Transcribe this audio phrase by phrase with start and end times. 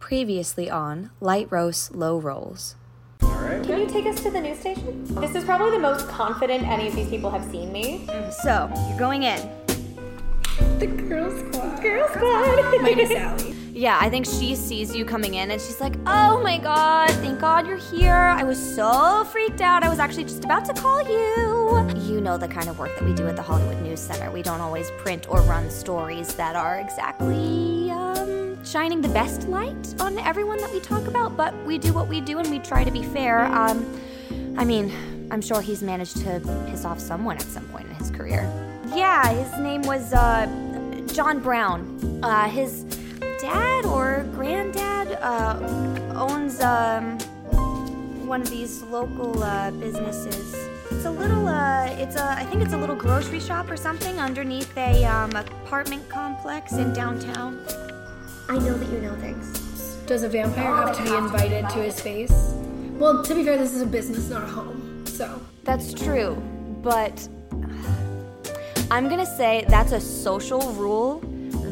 [0.00, 2.76] Previously on Light Roast Low Rolls.
[3.20, 5.04] Can you take us to the news station?
[5.16, 8.06] This is probably the most confident any of these people have seen me.
[8.42, 9.50] So, you're going in.
[10.78, 11.82] The girl squad.
[11.82, 12.82] Girl squad.
[12.82, 13.54] Minus Sally.
[13.72, 17.38] Yeah, I think she sees you coming in and she's like, Oh my god, thank
[17.40, 18.12] god you're here.
[18.12, 19.84] I was so freaked out.
[19.84, 21.88] I was actually just about to call you.
[22.08, 24.30] You know the kind of work that we do at the Hollywood News Center.
[24.32, 27.67] We don't always print or run stories that are exactly
[28.68, 32.20] shining the best light on everyone that we talk about, but we do what we
[32.20, 33.46] do and we try to be fair.
[33.46, 34.00] Um,
[34.58, 34.92] I mean,
[35.30, 38.42] I'm sure he's managed to piss off someone at some point in his career.
[38.94, 40.46] Yeah, his name was uh,
[41.14, 42.20] John Brown.
[42.22, 42.82] Uh, his
[43.40, 45.56] dad or granddad uh,
[46.14, 47.18] owns um,
[48.26, 50.54] one of these local uh, businesses.
[50.90, 54.18] It's a little, uh, it's a, I think it's a little grocery shop or something
[54.18, 57.64] underneath a um, apartment complex in downtown.
[58.50, 59.58] I know that you know things.
[60.06, 62.32] Does a vampire have to be invited to his space?
[62.92, 65.04] Well, to be fair, this is a business, not a home.
[65.06, 66.34] So, That's true,
[66.82, 67.28] but
[68.90, 71.20] I'm gonna say that's a social rule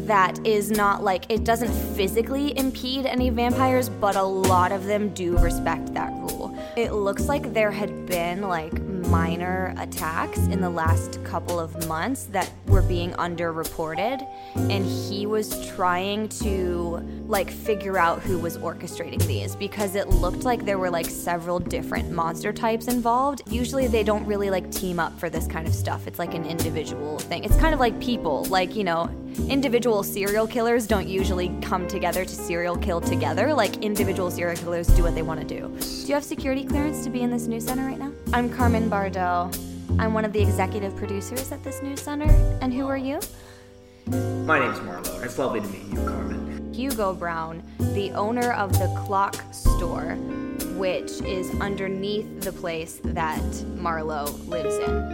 [0.06, 5.08] that is not like it doesn't physically impede any vampires, but a lot of them
[5.14, 6.56] do respect that rule.
[6.76, 8.74] It looks like there had been like
[9.08, 15.66] minor attacks in the last couple of months that were being underreported, and he was
[15.68, 20.90] trying to like figure out who was orchestrating these because it looked like there were
[20.90, 23.42] like several different monster types involved.
[23.48, 26.06] Usually they don't really like team up for this kind of stuff.
[26.06, 27.44] It's like an individual thing.
[27.44, 29.10] It's kind of like people, like, you know,
[29.48, 33.52] individual serial killers don't usually come together to serial kill together.
[33.52, 35.68] Like individual serial killers do what they want to do.
[35.78, 38.12] Do you have security clearance to be in this news center right now?
[38.32, 39.50] I'm Carmen Bardell.
[39.98, 42.30] I'm one of the executive producers at this news center.
[42.62, 43.20] And who are you?
[44.46, 45.20] My name's Marlowe.
[45.20, 46.72] It's lovely to meet you, Carmen.
[46.72, 50.14] Hugo Brown, the owner of the clock store,
[50.78, 53.44] which is underneath the place that
[53.76, 55.12] Marlowe lives in.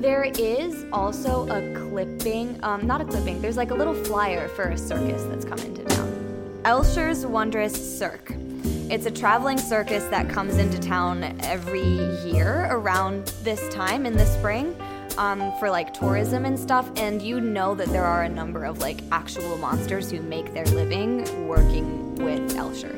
[0.00, 4.68] There is also a clipping, um, not a clipping, there's like a little flyer for
[4.68, 6.62] a circus that's come into town.
[6.64, 8.43] Elsher's Wondrous Cirque.
[8.90, 14.26] It's a traveling circus that comes into town every year around this time in the
[14.26, 14.76] spring
[15.16, 16.90] um, for like tourism and stuff.
[16.96, 20.66] And you know that there are a number of like actual monsters who make their
[20.66, 22.94] living working with Elsher.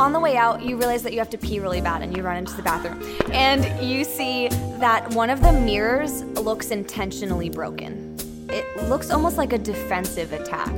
[0.00, 2.24] On the way out, you realize that you have to pee really bad and you
[2.24, 3.00] run into the bathroom.
[3.30, 4.48] And you see
[4.78, 8.09] that one of the mirrors looks intentionally broken.
[8.52, 10.72] It looks almost like a defensive attack.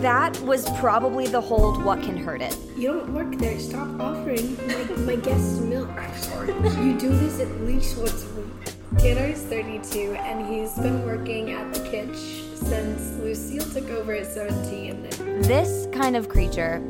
[0.00, 2.56] That was probably the hold what can hurt it.
[2.76, 3.58] you don't work there.
[3.58, 5.88] Stop offering my, my guests milk.
[5.90, 6.48] I'm Sorry.
[6.84, 8.74] You do this at least once a week.
[8.98, 12.16] Tanner's 32, and he's been working at the kitch
[12.56, 15.42] since Lucille took over at 17.
[15.42, 16.82] This kind of creature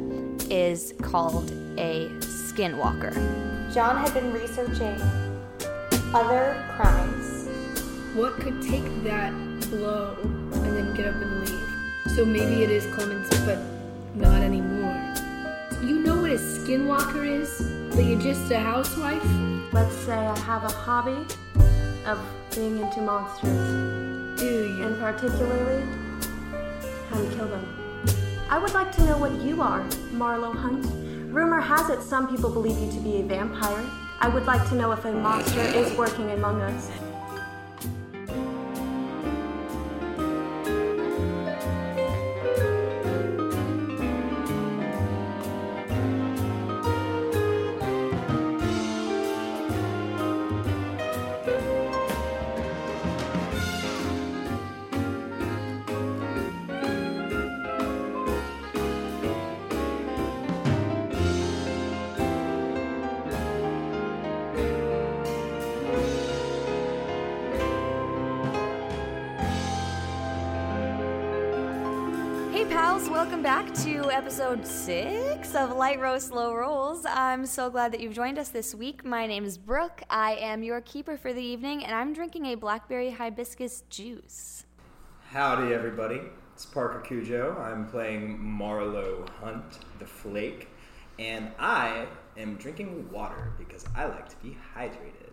[0.51, 3.13] is called a skinwalker.
[3.75, 5.01] John had been researching
[6.15, 7.49] other crimes.
[8.15, 9.33] What could take that
[9.69, 12.15] blow and then get up and leave?
[12.17, 13.59] So maybe it is Clemens, but
[14.15, 14.97] not anymore.
[15.83, 17.59] You know what a skinwalker is?
[17.95, 19.23] That you're just a housewife?
[19.73, 21.25] Let's say I have a hobby
[22.07, 22.19] of
[22.55, 24.83] being into monsters, Do you?
[24.85, 25.85] and particularly
[27.11, 28.05] how to kill them.
[28.51, 30.87] I would like to know what you are, Marlowe Hunt.
[31.33, 33.85] Rumor has it some people believe you to be a vampire.
[34.21, 36.91] I would like to know if a monster is working among us.
[74.49, 77.05] Episode six of Light Roast Low Rolls.
[77.07, 79.05] I'm so glad that you've joined us this week.
[79.05, 80.03] My name is Brooke.
[80.09, 84.65] I am your keeper for the evening, and I'm drinking a blackberry hibiscus juice.
[85.33, 86.23] Howdy, everybody.
[86.55, 87.59] It's Parker Cujo.
[87.61, 90.69] I'm playing Marlowe Hunt, the Flake,
[91.19, 92.07] and I
[92.39, 95.33] am drinking water because I like to be hydrated.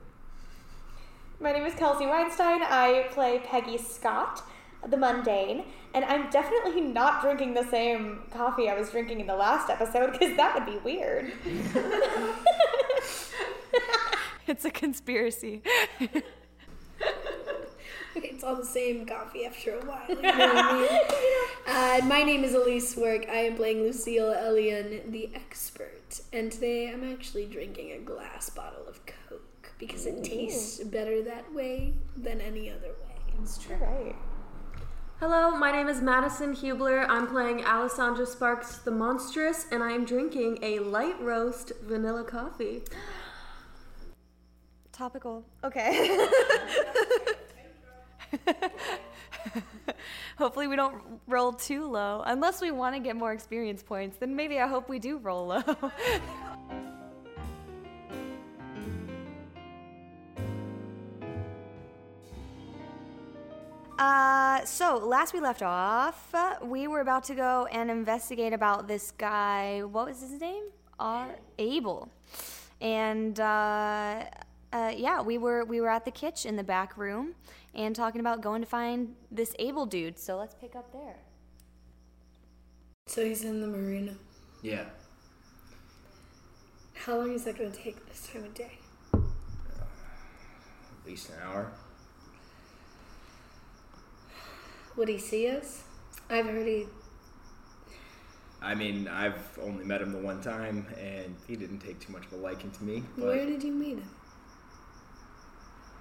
[1.40, 2.62] My name is Kelsey Weinstein.
[2.64, 4.44] I play Peggy Scott,
[4.88, 9.36] the mundane, and I'm definitely not drinking the same coffee I was drinking in the
[9.36, 11.32] last episode because that would be weird.
[14.48, 15.64] It's a conspiracy.
[18.16, 20.06] it's all the same coffee after a while.
[20.08, 20.80] You know I
[21.98, 22.06] mean?
[22.06, 23.28] uh, my name is Elise Work.
[23.28, 26.22] I am playing Lucille Elian, the expert.
[26.32, 31.52] And today I'm actually drinking a glass bottle of Coke because it tastes better that
[31.54, 33.16] way than any other way.
[33.42, 33.78] It's true.
[33.78, 34.16] Right.
[35.22, 37.06] Hello, my name is Madison Hubler.
[37.08, 42.82] I'm playing Alessandra Sparks the Monstrous, and I am drinking a light roast vanilla coffee.
[44.92, 45.46] Topical.
[45.64, 46.28] Okay.
[50.38, 52.22] Hopefully, we don't roll too low.
[52.26, 55.48] Unless we want to get more experience points, then maybe I hope we do roll
[55.48, 55.64] low.
[63.98, 68.88] Uh, so last we left off, uh, we were about to go and investigate about
[68.88, 69.82] this guy.
[69.84, 70.66] What was his name?
[71.00, 71.38] R.
[71.58, 72.10] Abel.
[72.82, 74.26] And uh,
[74.74, 77.36] uh, yeah, we were we were at the kitchen in the back room
[77.74, 80.20] and talking about going to find this Abel dude.
[80.20, 81.16] So let's pick up there.
[83.08, 84.16] So he's in the marina.
[84.62, 84.86] Yeah.
[86.94, 88.80] How long is that going to take this time of day?
[89.14, 89.22] At
[91.06, 91.72] least an hour.
[94.98, 95.84] Would he see us?
[96.30, 96.88] I've heard he.
[98.62, 102.26] I mean, I've only met him the one time, and he didn't take too much
[102.26, 103.04] of a liking to me.
[103.18, 104.10] But Where did you meet him?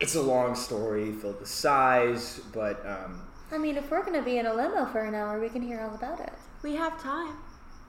[0.00, 4.38] it's a long story filled with sighs, but um, I mean, if we're gonna be
[4.38, 6.32] in a limo for an hour, we can hear all about it.
[6.62, 7.37] We have time.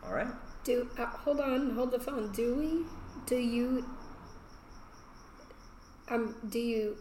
[0.05, 0.27] all right.
[0.63, 2.31] Do uh, hold on, hold the phone.
[2.31, 2.85] Do we?
[3.25, 3.85] Do you?
[6.09, 6.35] Um.
[6.49, 6.97] Do you?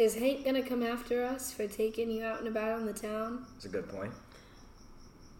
[0.00, 3.44] Is Hank gonna come after us for taking you out and about on the town?
[3.52, 4.10] That's a good point.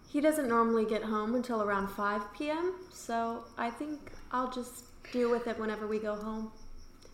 [0.07, 5.31] He doesn't normally get home until around 5 p.m., so I think I'll just deal
[5.31, 6.53] with it whenever we go home.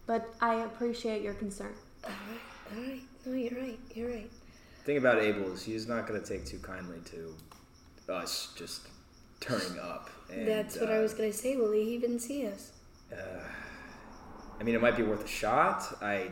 [0.09, 1.73] But I appreciate your concern.
[2.03, 2.77] All right.
[2.77, 3.03] All right.
[3.25, 3.79] No, you're right.
[3.95, 4.31] You're right.
[4.85, 8.89] thing about Abel is he's not going to take too kindly to us just
[9.39, 10.11] turning up.
[10.33, 11.55] And, That's what I uh, was gonna say.
[11.57, 12.73] Will he even see us?
[14.59, 15.97] I mean, it might be worth a shot.
[16.03, 16.31] I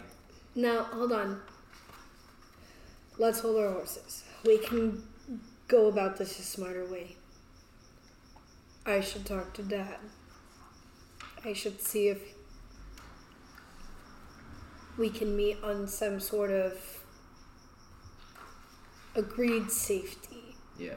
[0.54, 1.40] Now, hold on.
[3.18, 4.24] Let's hold our horses.
[4.44, 5.02] We can
[5.68, 7.16] go about this a smarter way.
[8.86, 9.98] I should talk to Dad.
[11.44, 12.34] I should see if
[14.98, 17.04] we can meet on some sort of
[19.14, 20.56] agreed safety.
[20.78, 20.94] yeah,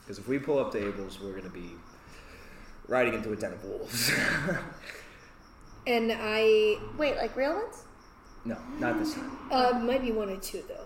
[0.00, 1.70] because if we pull up to Abel's, we're going to be
[2.88, 4.12] riding into a den of wolves.
[5.86, 7.83] And I Wait, like real ones?
[8.44, 9.30] No, not this time.
[9.50, 10.84] uh, might be one or two though.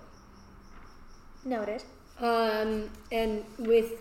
[1.45, 1.83] Noted.
[2.21, 3.93] Um, and with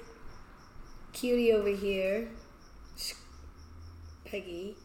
[1.13, 2.27] Cutie over here,
[4.25, 4.75] Peggy,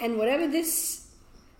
[0.00, 1.08] and whatever this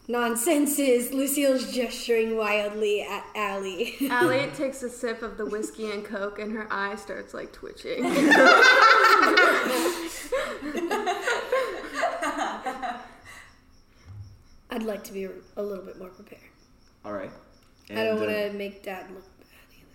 [0.07, 3.97] nonsense is, Lucille's gesturing wildly at Allie.
[4.11, 8.05] Allie takes a sip of the whiskey and coke, and her eye starts like twitching.
[14.75, 15.25] I'd like to be
[15.57, 16.43] a little bit more prepared.
[17.05, 17.31] All right.
[17.91, 19.87] I don't And, want uh, to make Dad look bad either.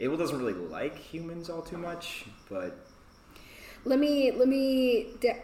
[0.00, 2.78] Abel doesn't really like humans all too much, but
[3.84, 5.08] Let me, let me.
[5.20, 5.42] Da-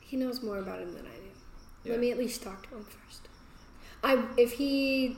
[0.00, 1.30] he knows more about him than I do.
[1.84, 1.92] Yeah.
[1.92, 3.28] Let me at least talk to him first.
[4.02, 5.16] I, if he,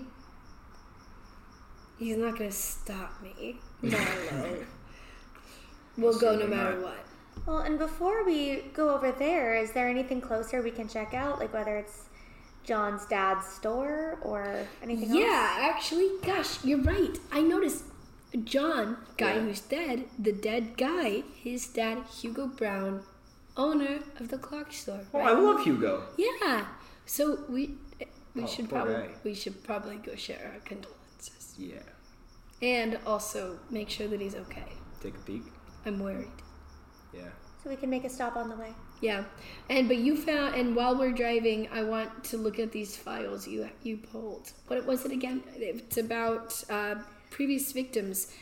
[1.99, 3.57] he's not gonna stop me.
[3.83, 4.64] Marlowe.
[5.97, 6.83] we'll go no matter not.
[6.85, 7.07] what.
[7.50, 11.40] Well, and before we go over there, is there anything closer we can check out?
[11.40, 12.04] Like whether it's
[12.62, 15.19] John's dad's store or anything else?
[15.19, 17.19] Yeah, actually, gosh, you're right.
[17.33, 17.83] I noticed
[18.45, 19.40] John, guy Yeah.
[19.40, 23.02] who's dead, the dead guy, his dad, Hugo Brown,
[23.57, 25.00] owner of the clock store.
[25.12, 26.04] oh, I love Hugo.
[26.16, 26.66] Yeah.
[27.04, 28.04] So we eh,
[28.37, 29.09] we Oh, should probably guy.
[29.25, 31.83] we should probably go share our condolences Yeah.
[32.62, 34.69] and also make sure that he's okay.
[35.00, 35.42] Take a peek.
[35.85, 36.30] I'm worried.
[37.12, 37.23] Yeah.
[37.62, 38.73] So we can make a stop on the way.
[39.02, 39.25] Yeah,
[39.69, 43.47] and but you found and while we're driving, I want to look at these files
[43.47, 44.52] you you pulled.
[44.69, 45.43] What was it again?
[45.57, 46.97] It's about uh,
[47.31, 48.33] previous victims.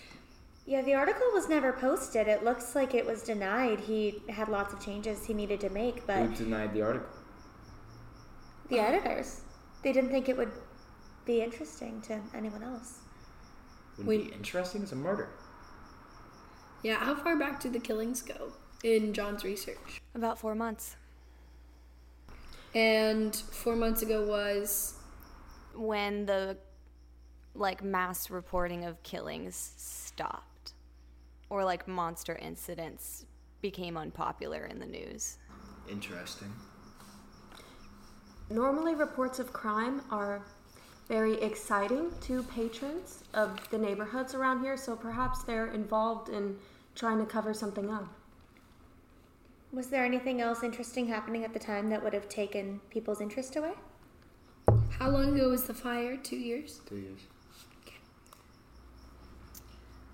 [0.67, 2.29] Yeah, the article was never posted.
[2.29, 3.81] It looks like it was denied.
[3.81, 7.09] He had lots of changes he needed to make, but Who denied the article?
[8.69, 9.41] the editors,
[9.83, 10.53] they didn't think it would
[11.25, 12.99] be interesting to anyone else.
[13.97, 14.83] Wouldn't be interesting.
[14.83, 15.31] It's a murder.
[16.83, 20.01] Yeah, how far back do the killings go in John's research?
[20.15, 20.97] About four months.
[22.75, 24.95] And four months ago was
[25.75, 26.57] When the
[27.55, 30.73] like mass reporting of killings stopped.
[31.51, 33.25] Or like monster incidents
[33.63, 35.39] became unpopular in the news.
[35.91, 36.53] Interesting.
[38.51, 40.43] Normally, reports of crime are
[41.09, 46.57] very exciting to patrons of the neighborhoods around here, so perhaps they're involved in
[46.95, 48.09] trying to cover something up.
[49.73, 53.57] Was there anything else interesting happening at the time that would have taken people's interest
[53.57, 53.73] away?
[54.99, 56.17] How long ago was the fire?
[56.17, 56.81] Two years?
[56.89, 57.21] Two years.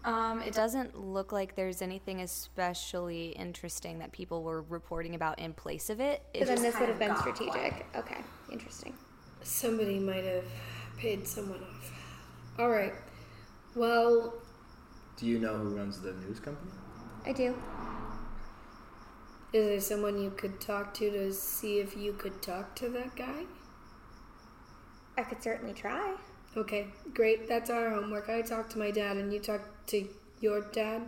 [0.04, 5.54] Um, it doesn't look like there's anything especially interesting that people were reporting about in
[5.54, 6.22] place of it.
[6.34, 7.86] It So then this would have been got strategic.
[7.96, 8.18] Okay,
[8.52, 8.92] interesting.
[9.42, 10.44] Somebody might have
[10.98, 11.92] paid someone off.
[12.58, 12.92] All right.
[13.74, 14.34] Well,
[15.16, 16.70] Do you know who runs the news company?
[17.24, 17.54] I do.
[19.54, 23.14] Is there someone you could talk to to see if you could talk to that
[23.14, 23.44] guy?
[25.16, 26.16] I could certainly try.
[26.56, 27.48] Okay, great.
[27.48, 28.28] That's our homework.
[28.28, 30.08] I talked to my dad, and you talked to
[30.40, 31.02] your dad.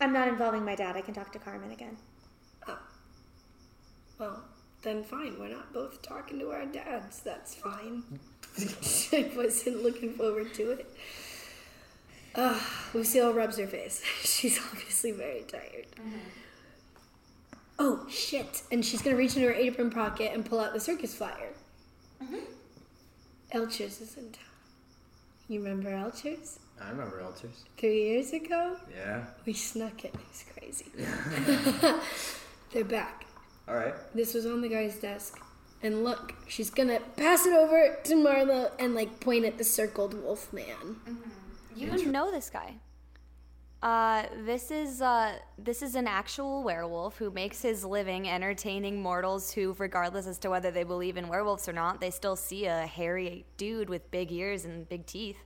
[0.00, 0.96] I'm not involving my dad.
[0.96, 1.96] I can talk to Carmen again.
[2.68, 2.78] Oh.
[4.20, 4.44] Well,
[4.82, 5.36] then fine.
[5.40, 7.22] We're not both talking to our dads.
[7.22, 8.04] That's fine.
[9.12, 10.96] I wasn't looking forward to it.
[12.36, 12.60] Uh,
[12.94, 14.00] Lucille rubs her face.
[14.22, 15.86] She's obviously very tired.
[17.82, 18.62] Oh, shit.
[18.70, 21.54] And she's going to reach into her apron pocket and pull out the circus flyer.
[22.22, 22.36] Mm-hmm.
[23.54, 24.44] Elchers is in town.
[25.48, 26.58] You remember Elchers?
[26.78, 27.64] I remember Elters.
[27.78, 28.76] Three years ago?
[28.94, 29.24] Yeah.
[29.46, 30.14] We snuck it.
[30.14, 30.92] It was crazy.
[32.72, 33.24] They're back.
[33.66, 33.94] All right.
[34.14, 35.40] This was on the guy's desk.
[35.82, 40.12] And look, she's gonna pass it over to Marla and like point at the circled
[40.12, 40.66] wolf man.
[41.08, 41.14] Mm-hmm.
[41.74, 42.74] You know this guy.
[43.82, 49.52] Uh, this is uh, this is an actual werewolf who makes his living entertaining mortals
[49.52, 52.86] who, regardless as to whether they believe in werewolves or not, they still see a
[52.86, 55.38] hairy dude with big ears and big teeth,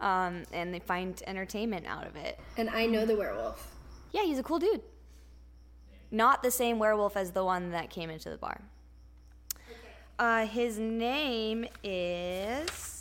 [0.00, 2.40] um, and they find entertainment out of it.
[2.56, 3.72] And I know the werewolf.
[4.10, 4.82] Yeah, he's a cool dude.
[6.10, 8.62] Not the same werewolf as the one that came into the bar.
[10.18, 12.93] Uh, his name is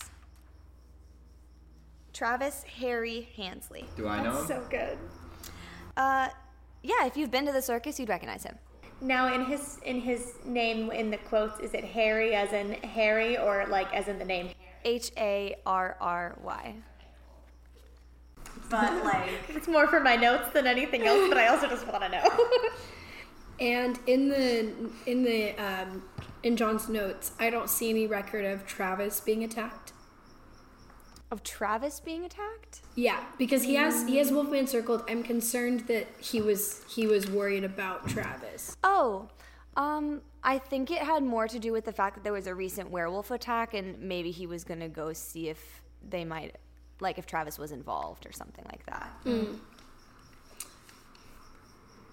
[2.14, 3.86] Travis Harry Hansley.
[3.98, 4.48] Do I know him?
[4.48, 4.98] So good.
[5.98, 6.30] Uh,
[6.82, 8.56] yeah, if you've been to the circus, you'd recognize him.
[9.02, 13.38] Now, in his in his name in the quotes, is it Harry as in Harry
[13.38, 14.50] or like as in the name?
[14.86, 16.76] H A R R Y.
[18.70, 22.04] But like, It's more for my notes than anything else, but I also just want
[22.04, 22.24] to know.
[23.60, 24.74] And in the
[25.06, 26.04] in the um,
[26.42, 29.83] in John's notes, I don't see any record of Travis being attacked.
[31.34, 32.82] Of Travis being attacked?
[32.96, 35.04] Yeah, because he has he has Wolfman circled.
[35.10, 38.78] I'm concerned that he was he was worried about Travis.
[38.84, 39.28] Oh,
[39.76, 42.54] um, I think it had more to do with the fact that there was a
[42.54, 46.56] recent werewolf attack, and maybe he was gonna go see if they might,
[47.00, 49.12] like, if Travis was involved or something like that.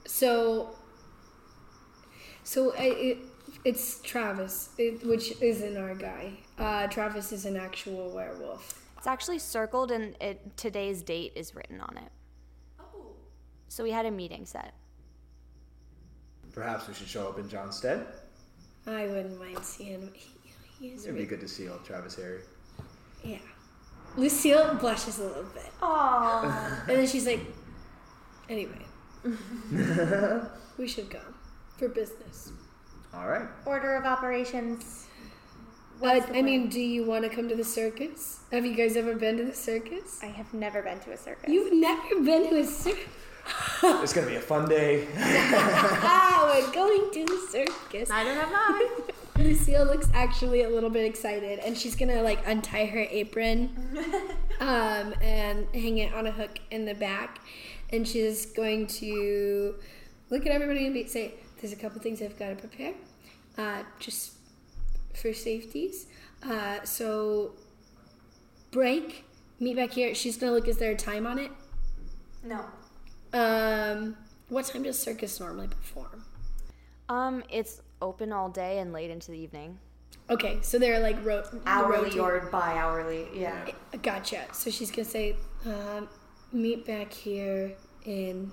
[0.07, 0.71] So,
[2.43, 3.19] so it,
[3.65, 6.39] it's Travis, it, which isn't our guy.
[6.59, 8.80] Uh, Travis is an actual werewolf.
[9.00, 12.12] It's actually circled, and it, today's date is written on it.
[12.78, 13.12] Oh.
[13.66, 14.75] So we had a meeting set.
[16.52, 18.04] Perhaps we should show up in John's stead.
[18.87, 20.11] I wouldn't mind seeing him.
[20.12, 20.28] He,
[20.78, 22.40] he is It'd be good to see old Travis Harry.
[23.25, 23.38] yeah.
[24.19, 25.71] Lucille blushes a little bit.
[25.80, 26.87] Aww.
[26.87, 27.40] And then she's like,
[28.50, 28.85] anyway,
[30.76, 31.23] we should go
[31.78, 32.52] for business.
[33.14, 33.49] All right.
[33.64, 35.07] Order of operations.
[36.02, 38.40] Uh, I mean, do you want to come to the circus?
[38.52, 40.19] Have you guys ever been to the circus?
[40.23, 41.49] I have never been to a circus.
[41.49, 43.04] You've never been to a circus?
[43.83, 45.09] It's gonna be a fun day.
[45.16, 48.09] ah, we're going to the circus.
[48.09, 49.00] Neither have I.
[49.38, 53.71] Lucille looks actually a little bit excited, and she's gonna like untie her apron,
[54.61, 57.40] um, and hang it on a hook in the back,
[57.92, 59.75] and she's going to
[60.28, 62.92] look at everybody and be, say, "There's a couple things I've got to prepare,
[63.59, 64.35] uh, just
[65.21, 66.07] for safeties.
[66.43, 67.53] Uh, so
[68.71, 69.25] break,
[69.59, 70.15] meet back here.
[70.15, 70.69] She's gonna look.
[70.69, 71.50] Is there a time on it?
[72.43, 72.65] No.
[73.33, 74.17] Um,
[74.49, 76.25] what time does circus normally perform?
[77.09, 79.79] Um, it's open all day and late into the evening.
[80.31, 82.21] Okay, so they're like ro- Hourly rotating.
[82.21, 83.27] or bi hourly.
[83.35, 83.69] Yeah.
[84.03, 84.47] Gotcha.
[84.53, 85.37] So she's gonna say,
[85.67, 86.09] um,
[86.53, 87.75] meet back here
[88.05, 88.50] in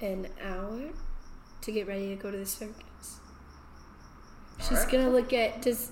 [0.00, 0.80] an hour
[1.62, 2.82] to get ready to go to the circus.
[4.58, 4.90] She's Alright.
[4.92, 5.90] gonna look at does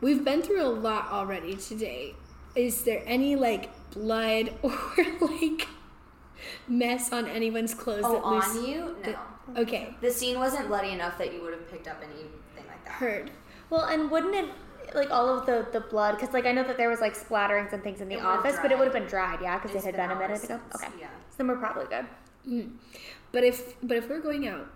[0.00, 2.14] we've been through a lot already today.
[2.54, 4.72] Is there any like blood or
[5.20, 5.66] like
[6.68, 8.96] mess on anyone's clothes Oh, that Lucy- on you?
[9.06, 9.60] No.
[9.62, 12.30] Okay, The scene wasn't bloody enough that you would have picked up anything
[12.68, 12.92] like that.
[12.94, 13.30] heard.
[13.70, 14.46] Well, and wouldn't it
[14.94, 16.16] like all of the the blood?
[16.16, 18.38] Because like I know that there was like splatterings and things in the It would've
[18.40, 20.30] office, but it would have been dried, yeah, because it had been been a minute
[20.30, 20.60] hours ago.
[20.76, 21.08] Okay, yeah.
[21.30, 22.06] so then we're probably good.
[22.48, 22.72] Mm.
[23.32, 24.68] But if but if we're going out,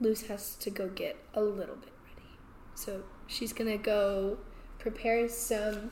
[0.00, 1.99] Luce has to go get a little bit ready.
[2.80, 4.38] So she's gonna go
[4.78, 5.90] prepare some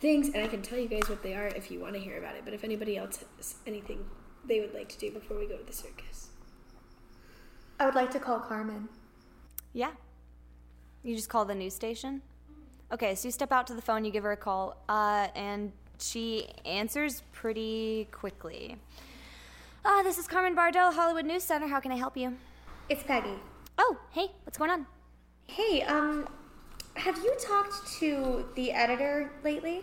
[0.00, 2.18] things, and I can tell you guys what they are if you want to hear
[2.18, 2.42] about it.
[2.44, 4.04] But if anybody else has anything
[4.44, 6.30] they would like to do before we go to the circus,
[7.78, 8.88] I would like to call Carmen.
[9.72, 9.92] Yeah.
[11.04, 12.22] You just call the news station?
[12.90, 15.70] Okay, so you step out to the phone, you give her a call, uh, and
[16.00, 18.76] she answers pretty quickly.
[19.84, 21.68] Ah, this is Carmen Bardell, Hollywood News Center.
[21.68, 22.36] How can I help you?
[22.88, 23.38] It's Peggy.
[23.78, 24.86] Oh, hey, what's going on?
[25.48, 26.28] Hey, um,
[26.94, 29.82] have you talked to the editor lately?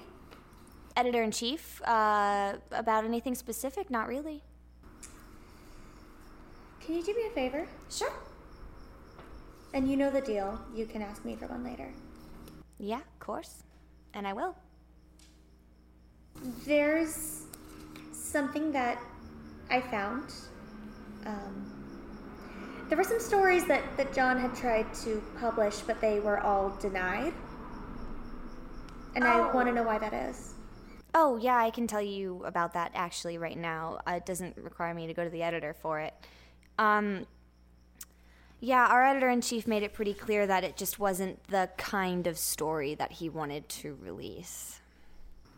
[0.95, 1.81] Editor in chief?
[1.83, 3.89] Uh, about anything specific?
[3.89, 4.43] Not really.
[6.81, 7.65] Can you do me a favor?
[7.89, 8.13] Sure.
[9.73, 10.59] And you know the deal.
[10.75, 11.89] You can ask me for one later.
[12.77, 13.63] Yeah, of course.
[14.13, 14.55] And I will.
[16.65, 17.43] There's
[18.11, 18.99] something that
[19.71, 20.31] I found.
[21.25, 21.72] Um,
[22.93, 26.69] there were some stories that, that John had tried to publish, but they were all
[26.79, 27.33] denied.
[29.15, 30.53] And I want to know why that is.
[31.15, 33.97] Oh, yeah, I can tell you about that actually right now.
[34.07, 36.13] Uh, it doesn't require me to go to the editor for it.
[36.77, 37.25] Um,
[38.59, 42.27] yeah, our editor in chief made it pretty clear that it just wasn't the kind
[42.27, 44.81] of story that he wanted to release.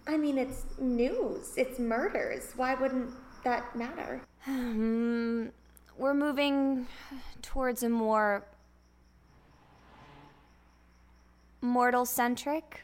[0.08, 2.54] I mean, it's news, it's murders.
[2.56, 3.10] Why wouldn't
[3.44, 4.22] that matter?
[5.98, 6.88] We're moving
[7.42, 8.46] towards a more
[11.62, 12.84] mortal centric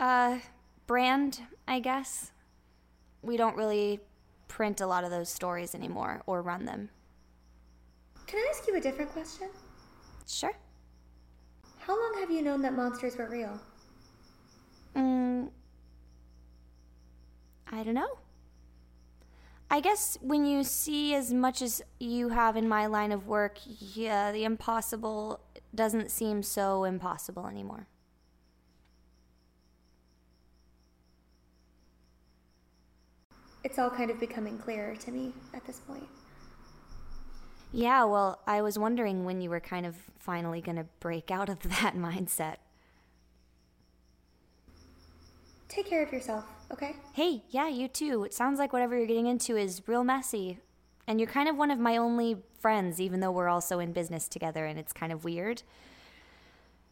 [0.00, 0.38] uh
[0.86, 2.32] brand, I guess.
[3.22, 4.00] We don't really
[4.46, 6.90] print a lot of those stories anymore or run them.
[8.26, 9.48] Can I ask you a different question?
[10.26, 10.56] Sure.
[11.80, 13.58] How long have you known that monsters were real?
[14.94, 15.48] Mm,
[17.70, 18.18] I don't know.
[19.70, 23.58] I guess when you see as much as you have in my line of work,
[23.66, 25.40] yeah, the impossible
[25.74, 27.86] doesn't seem so impossible anymore.
[33.62, 36.08] It's all kind of becoming clearer to me at this point.
[37.70, 41.50] Yeah, well, I was wondering when you were kind of finally going to break out
[41.50, 42.56] of that mindset.
[45.68, 46.96] Take care of yourself, okay?
[47.12, 48.24] Hey, yeah, you too.
[48.24, 50.58] It sounds like whatever you're getting into is real messy.
[51.06, 54.28] And you're kind of one of my only friends, even though we're also in business
[54.28, 55.62] together and it's kind of weird.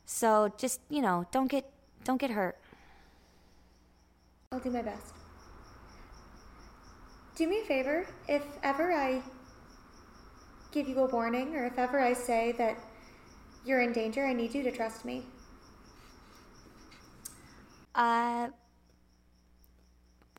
[0.06, 1.70] So just, you know, don't get
[2.04, 2.56] don't get hurt.
[4.52, 5.12] I'll do my best.
[7.34, 8.06] Do me a favor.
[8.28, 9.20] If ever I
[10.70, 12.78] give you a warning, or if ever I say that
[13.64, 15.24] you're in danger, I need you to trust me.
[17.94, 18.48] Uh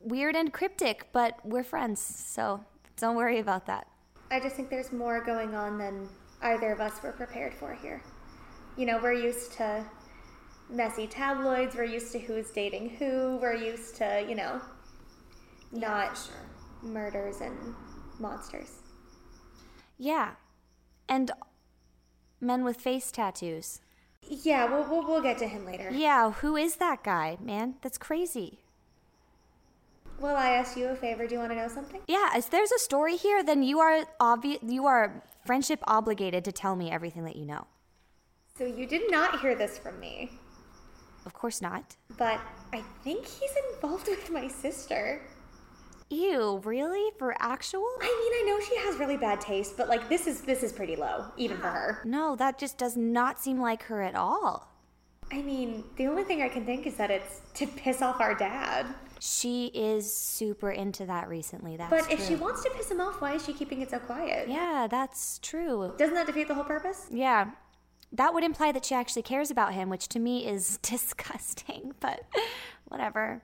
[0.02, 2.64] weird and cryptic, but we're friends, so
[2.96, 3.86] don't worry about that.
[4.30, 6.08] I just think there's more going on than
[6.42, 8.02] either of us were prepared for here.
[8.76, 9.84] You know, we're used to
[10.70, 14.60] messy tabloids, we're used to who's dating who, we're used to, you know,
[15.72, 16.18] not
[16.82, 17.56] murders and
[18.18, 18.80] monsters.
[19.98, 20.32] Yeah.
[21.08, 21.30] And
[22.40, 23.80] men with face tattoos.
[24.22, 25.90] Yeah, we'll, we'll, we'll get to him later.
[25.90, 27.76] Yeah, who is that guy, man?
[27.82, 28.58] That's crazy.
[30.20, 31.26] Will I ask you a favor?
[31.26, 32.00] Do you want to know something?
[32.08, 36.52] Yeah, if there's a story here, then you are obvious you are friendship obligated to
[36.52, 37.66] tell me everything that you know.
[38.56, 40.32] So you did not hear this from me,
[41.24, 41.96] Of course not.
[42.16, 42.40] but
[42.72, 45.22] I think he's involved with my sister.
[46.10, 47.12] Ew, really?
[47.18, 47.86] For actual?
[48.00, 50.72] I mean, I know she has really bad taste, but like this is this is
[50.72, 52.02] pretty low, even for ah, her.
[52.04, 54.68] No, that just does not seem like her at all.
[55.30, 58.34] I mean, the only thing I can think is that it's to piss off our
[58.34, 58.86] dad.
[59.20, 61.76] She is super into that recently.
[61.76, 62.26] That's But if true.
[62.28, 64.48] she wants to piss him off, why is she keeping it so quiet?
[64.48, 65.92] Yeah, that's true.
[65.98, 67.06] Doesn't that defeat the whole purpose?
[67.10, 67.50] Yeah.
[68.12, 72.20] That would imply that she actually cares about him, which to me is disgusting, but
[72.86, 73.42] whatever.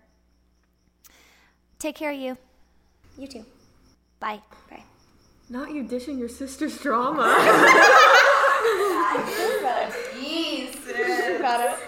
[1.78, 2.38] Take care of you.
[3.18, 3.44] You too.
[4.20, 4.40] Bye.
[4.70, 4.84] Bye.
[5.50, 7.22] Not you dishing your sister's drama.
[11.44, 11.76] Got it.
[11.78, 11.83] oh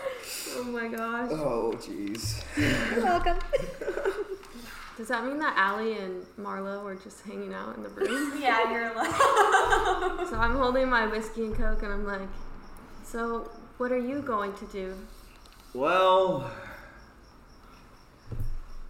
[0.66, 1.30] my gosh.
[1.32, 2.42] Oh, jeez.
[2.56, 3.38] You're welcome.
[4.96, 8.32] Does that mean that Allie and Marlowe were just hanging out in the room?
[8.40, 9.10] Yeah, you're like.
[10.28, 12.28] so I'm holding my whiskey and coke and I'm like,
[13.04, 14.94] so what are you going to do?
[15.74, 16.50] Well,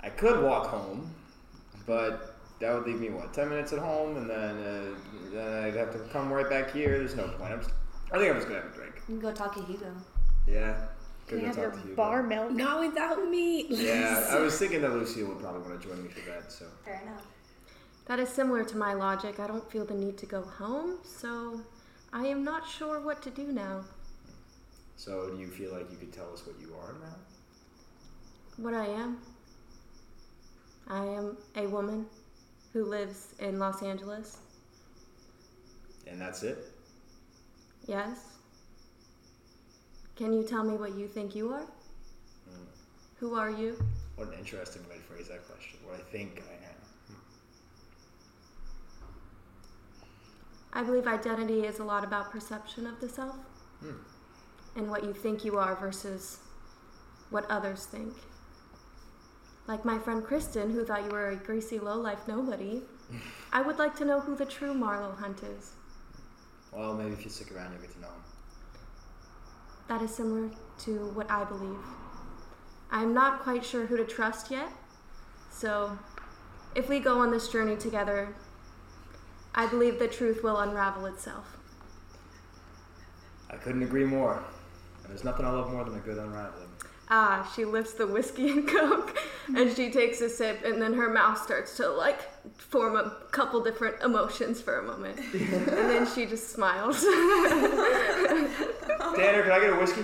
[0.00, 1.12] I could walk home,
[1.86, 4.94] but that would leave me what ten minutes at home, and then uh,
[5.32, 6.98] then I'd have to come right back here.
[6.98, 7.52] There's no point.
[7.52, 7.72] I'm just,
[8.12, 8.94] I think I'm just gonna have a drink.
[9.08, 9.92] You can go talk to Hugo.
[10.46, 10.76] Yeah.
[11.26, 11.94] Can Good you to have your to you.
[11.96, 12.52] bar milk?
[12.52, 13.66] Not without me.
[13.68, 16.52] Yeah, I was thinking that Lucille would probably want to join me for that.
[16.52, 17.26] So Fair enough.
[18.06, 19.40] That is similar to my logic.
[19.40, 21.60] I don't feel the need to go home, so
[22.12, 23.84] I am not sure what to do now.
[24.98, 27.16] So, do you feel like you could tell us what you are now?
[28.56, 29.18] What I am?
[30.88, 32.06] I am a woman
[32.72, 34.38] who lives in Los Angeles.
[36.06, 36.58] And that's it?
[37.86, 38.35] Yes.
[40.16, 41.66] Can you tell me what you think you are?
[42.48, 42.64] Hmm.
[43.20, 43.76] Who are you?
[44.16, 45.78] What an interesting way to phrase that question.
[45.84, 47.16] What I think I am.
[50.72, 53.36] I believe identity is a lot about perception of the self
[53.80, 53.92] Hmm.
[54.74, 56.38] and what you think you are versus
[57.30, 58.14] what others think.
[59.66, 62.82] Like my friend Kristen, who thought you were a greasy lowlife nobody,
[63.52, 65.72] I would like to know who the true Marlowe Hunt is.
[66.72, 68.22] Well, maybe if you stick around, you'll get to know him.
[69.88, 71.78] That is similar to what I believe.
[72.90, 74.68] I'm not quite sure who to trust yet,
[75.50, 75.98] so
[76.74, 78.34] if we go on this journey together,
[79.54, 81.56] I believe the truth will unravel itself.
[83.48, 84.42] I couldn't agree more.
[85.02, 86.65] And there's nothing I love more than a good unraveling.
[87.08, 89.16] Ah, she lifts the whiskey and coke
[89.54, 92.18] and she takes a sip, and then her mouth starts to like
[92.58, 95.16] form a couple different emotions for a moment.
[95.18, 97.00] and then she just smiles.
[97.02, 98.48] Tanner,
[99.42, 100.02] can I get a whiskey?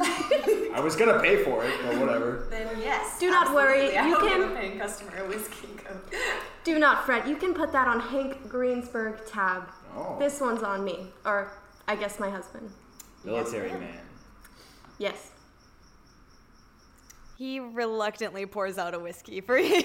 [0.00, 2.46] I was gonna pay for it, but whatever.
[2.50, 3.18] Then yes.
[3.18, 3.98] Do not worry, absolutely.
[3.98, 6.14] I you will can- give a paying customer a whiskey and coke.
[6.64, 9.68] Do not fret, you can put that on Hank Greensburg tab.
[9.96, 11.50] Oh, This one's on me, or
[11.88, 12.70] I guess my husband.
[13.24, 13.98] military man.
[14.98, 15.30] Yes.
[17.38, 19.82] He reluctantly pours out a whiskey for you.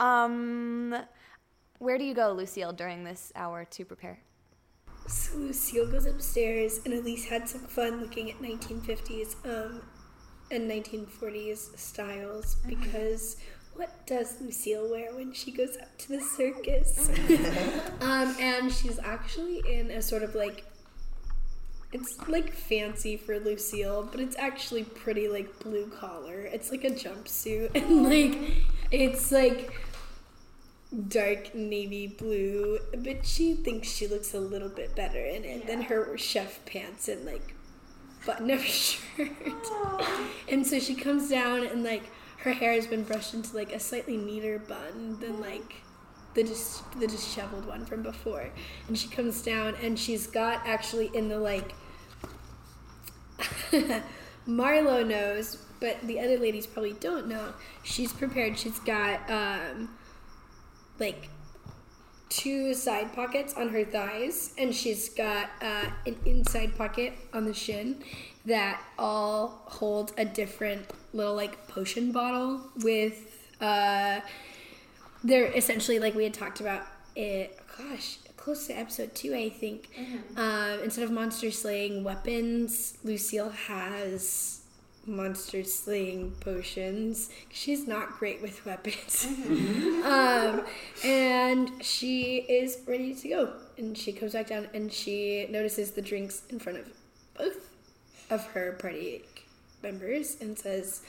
[0.00, 0.94] um,
[1.78, 4.18] where do you go, Lucille, during this hour to prepare?
[5.06, 9.80] So Lucille goes upstairs, and Elise had some fun looking at 1950s um,
[10.50, 13.36] and 1940s styles because
[13.78, 17.08] what does Lucille wear when she goes up to the circus?
[18.00, 20.64] um, and she's actually in a sort of like
[21.92, 26.40] it's like fancy for Lucille, but it's actually pretty like blue collar.
[26.40, 28.36] It's like a jumpsuit, and like
[28.90, 29.72] it's like
[31.06, 35.82] dark navy blue, but she thinks she looks a little bit better in it than
[35.82, 37.54] her chef pants and like
[38.26, 39.30] button up shirt.
[40.48, 43.80] and so she comes down and like her hair has been brushed into like a
[43.80, 45.82] slightly neater bun than like
[46.34, 48.50] the dis- the disheveled one from before.
[48.86, 51.74] And she comes down and she's got actually in the like
[54.46, 57.52] Marlowe knows, but the other ladies probably don't know.
[57.82, 58.58] She's prepared.
[58.58, 59.90] She's got um
[60.98, 61.28] like
[62.28, 67.54] two side pockets on her thighs, and she's got uh, an inside pocket on the
[67.54, 68.02] shin
[68.44, 70.86] that all hold a different
[71.18, 73.50] little like potion bottle with.
[73.60, 74.20] Uh,
[75.22, 77.58] they're essentially like we had talked about it.
[77.76, 79.90] Gosh, close to episode two, I think.
[80.36, 84.62] Um, instead of monster slaying weapons, Lucille has
[85.06, 87.30] monster slaying potions.
[87.50, 89.26] She's not great with weapons.
[90.04, 90.64] um,
[91.04, 93.52] and she is ready to go.
[93.76, 96.90] And she comes back down and she notices the drinks in front of
[97.36, 97.74] both
[98.30, 99.22] of her party
[99.82, 101.02] members and says,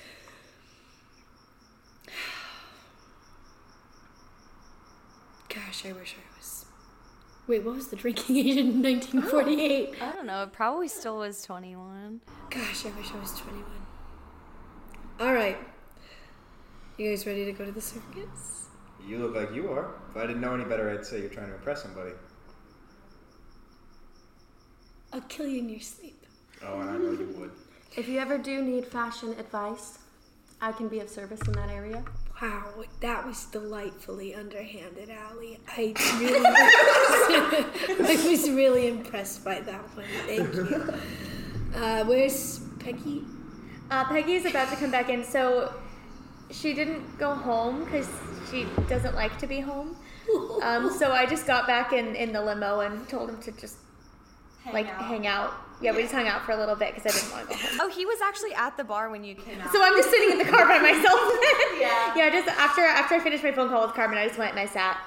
[5.47, 6.65] Gosh, I wish I was.
[7.47, 9.95] Wait, what was the drinking age in 1948?
[10.01, 10.43] I don't know.
[10.43, 12.21] It probably still was 21.
[12.51, 13.65] Gosh, I wish I was 21.
[15.19, 15.57] All right.
[16.97, 18.67] You guys ready to go to the circus?
[19.05, 19.95] You look like you are.
[20.11, 22.11] If I didn't know any better, I'd say you're trying to impress somebody.
[25.11, 26.25] I'll kill you in your sleep.
[26.63, 27.51] Oh, and I know you would.
[27.95, 29.97] If you ever do need fashion advice,
[30.61, 32.03] I can be of service in that area.
[32.41, 32.65] Wow,
[33.01, 35.59] that was delightfully underhanded, Allie.
[35.67, 40.05] I really, I was really impressed by that one.
[40.25, 40.93] Thank you.
[41.75, 43.23] Uh, where's Peggy?
[43.91, 45.73] Uh, Peggy is about to come back in, so
[46.51, 48.09] she didn't go home because
[48.49, 49.95] she doesn't like to be home.
[50.61, 53.77] Um, so I just got back in, in the limo and told him to just
[54.73, 55.53] like hang out.
[55.81, 57.61] Yeah, we just hung out for a little bit because I didn't want to go
[57.61, 57.77] home.
[57.81, 59.71] Oh, he was actually at the bar when you came out.
[59.71, 61.19] So I'm just sitting in the car by myself.
[61.79, 62.13] Yeah.
[62.17, 62.29] yeah.
[62.29, 64.65] Just after after I finished my phone call with Carmen, I just went and I
[64.65, 64.99] sat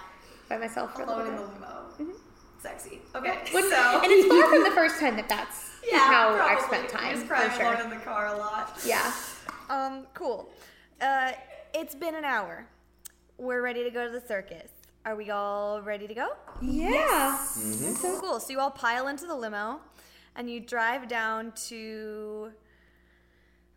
[0.48, 1.60] by myself for a Alone little in bit.
[1.98, 2.18] the limo.
[2.62, 3.00] Sexy.
[3.14, 3.38] Okay.
[3.52, 4.00] When- so.
[4.02, 6.56] and it's far from the first time that that's yeah, how probably.
[6.56, 7.74] I've spent time Just for crying sure.
[7.74, 8.78] alone in the car a lot.
[8.86, 9.12] Yeah.
[9.68, 10.48] Um, cool.
[11.00, 11.32] Uh,
[11.74, 12.66] it's been an hour.
[13.36, 14.70] We're ready to go to the circus.
[15.04, 16.28] Are we all ready to go?
[16.60, 17.36] Yeah.
[17.94, 18.40] So cool.
[18.40, 19.80] So you all pile into the limo,
[20.36, 22.52] and you drive down to.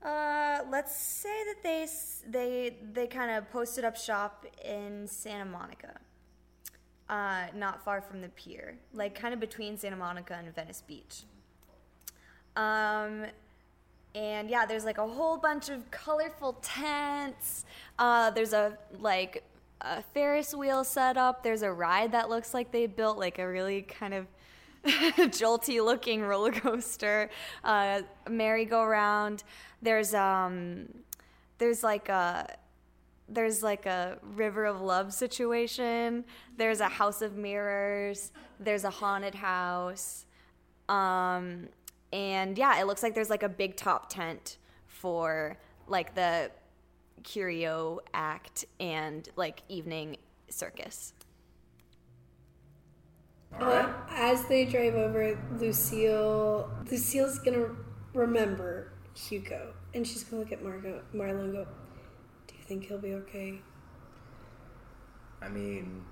[0.03, 1.87] Uh, let's say that they
[2.29, 5.99] they they kind of posted up shop in Santa Monica.
[7.09, 11.23] uh, not far from the pier, like kind of between Santa Monica and Venice Beach.
[12.55, 13.25] Um,
[14.13, 17.65] and yeah, there's like a whole bunch of colorful tents.
[17.99, 19.43] Uh, there's a like
[19.81, 21.43] a Ferris wheel set up.
[21.43, 24.27] There's a ride that looks like they built like a really kind of
[24.85, 27.29] jolty looking roller coaster,
[27.63, 29.43] uh, merry-go-round.
[29.81, 30.87] There's um,
[31.57, 32.55] there's like a
[33.27, 36.25] there's like a river of love situation.
[36.57, 38.31] There's a house of mirrors.
[38.59, 40.25] There's a haunted house.
[40.87, 41.69] Um,
[42.13, 44.57] and yeah, it looks like there's like a big top tent
[44.87, 45.57] for
[45.87, 46.51] like the
[47.25, 50.15] curio act and like evening
[50.47, 51.11] circus.
[53.59, 53.85] All right.
[53.85, 57.69] Uh, as they drive over, Lucille Lucille's gonna
[58.13, 61.67] remember Hugo, and she's gonna look at Margot, Marlowe and go,
[62.47, 63.59] "Do you think he'll be okay?"
[65.41, 66.05] I mean,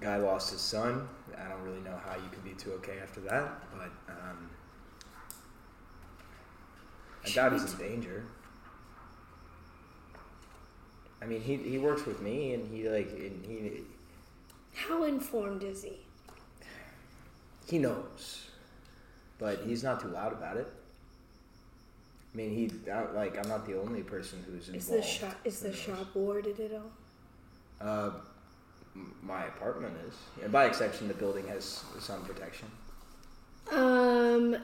[0.00, 1.08] guy lost his son.
[1.36, 4.50] I don't really know how you can be too okay after that, but um,
[7.24, 8.24] I doubt he's in danger.
[11.22, 13.82] I mean, he he works with me, and he like and he
[14.74, 15.98] How informed is he?
[17.68, 18.46] he knows,
[19.38, 20.66] but he's not too loud about it.
[22.32, 24.76] I mean, he uh, like I'm not the only person who's involved.
[24.76, 26.90] Is the shop is the shop warded at all?
[27.80, 28.10] Uh,
[29.22, 30.14] my apartment is.
[30.40, 32.68] Yeah, by exception, the building has some protection.
[33.70, 34.56] Um,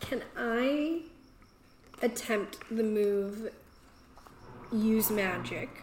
[0.00, 1.02] can I
[2.02, 3.50] attempt the move
[4.72, 5.82] use magic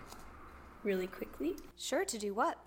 [0.84, 1.56] really quickly?
[1.78, 2.58] Sure, to do what?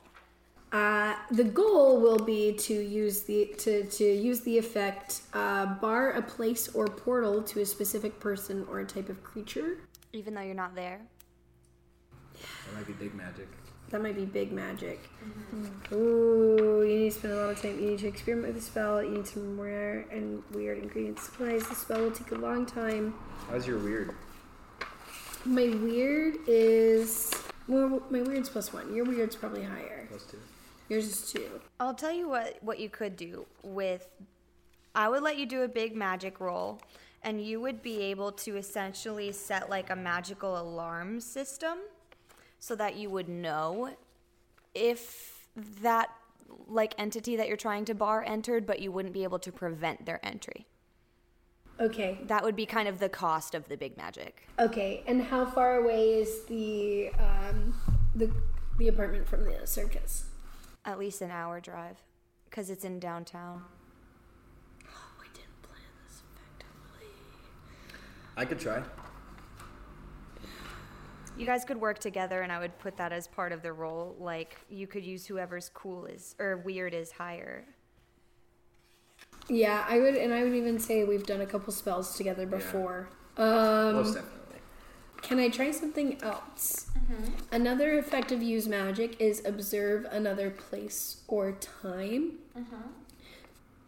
[0.72, 6.12] Uh, the goal will be to use the to, to use the effect uh, bar
[6.12, 9.78] a place or portal to a specific person or a type of creature.
[10.12, 11.00] Even though you're not there.
[12.34, 13.48] That might be big magic.
[13.90, 15.00] That might be big magic.
[15.24, 15.94] Mm-hmm.
[15.94, 17.78] Ooh, you need to spend a lot of time.
[17.78, 19.02] You need to experiment with the spell.
[19.02, 21.66] You need some rare and weird ingredient supplies.
[21.68, 23.14] The spell will take a long time.
[23.48, 24.14] How's your weird?
[25.44, 27.32] My weird is
[27.68, 28.94] well, my weird's plus one.
[28.94, 30.06] Your weird's probably higher.
[30.08, 30.38] Plus two.
[30.88, 31.60] Yours is two.
[31.80, 34.08] I'll tell you what what you could do with
[34.94, 36.80] I would let you do a big magic roll
[37.22, 41.78] and you would be able to essentially set like a magical alarm system
[42.58, 43.96] so that you would know
[44.74, 45.46] if
[45.82, 46.10] that
[46.68, 50.06] like entity that you're trying to bar entered but you wouldn't be able to prevent
[50.06, 50.66] their entry.
[51.78, 52.18] Okay.
[52.24, 54.48] That would be kind of the cost of the big magic.
[54.58, 55.02] Okay.
[55.06, 57.74] And how far away is the um
[58.14, 58.30] the
[58.78, 60.24] the apartment from the circus?
[60.84, 62.02] At least an hour drive
[62.50, 63.64] cuz it's in downtown.
[64.88, 67.08] Oh, I didn't plan this effectively.
[68.36, 68.82] I could try.
[71.36, 74.16] You guys could work together, and I would put that as part of the roll.
[74.18, 77.64] Like you could use whoever's cool is or weird is higher.
[79.48, 83.08] Yeah, I would, and I would even say we've done a couple spells together before.
[83.36, 84.58] Um, Most definitely.
[85.22, 86.86] Can I try something else?
[86.98, 87.32] Mm-hmm.
[87.52, 92.38] Another effective use magic is observe another place or time.
[92.58, 92.74] Mm-hmm.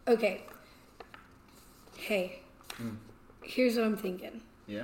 [0.07, 0.43] Okay.
[1.97, 2.41] Hey,
[2.77, 2.95] hmm.
[3.43, 4.41] here's what I'm thinking.
[4.67, 4.83] Yeah.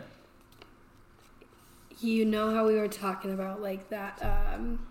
[2.05, 4.85] You know how we were talking about like that um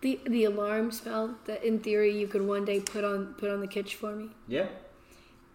[0.00, 3.60] the the alarm spell that in theory you could one day put on put on
[3.60, 4.30] the kitchen for me.
[4.46, 4.68] Yeah.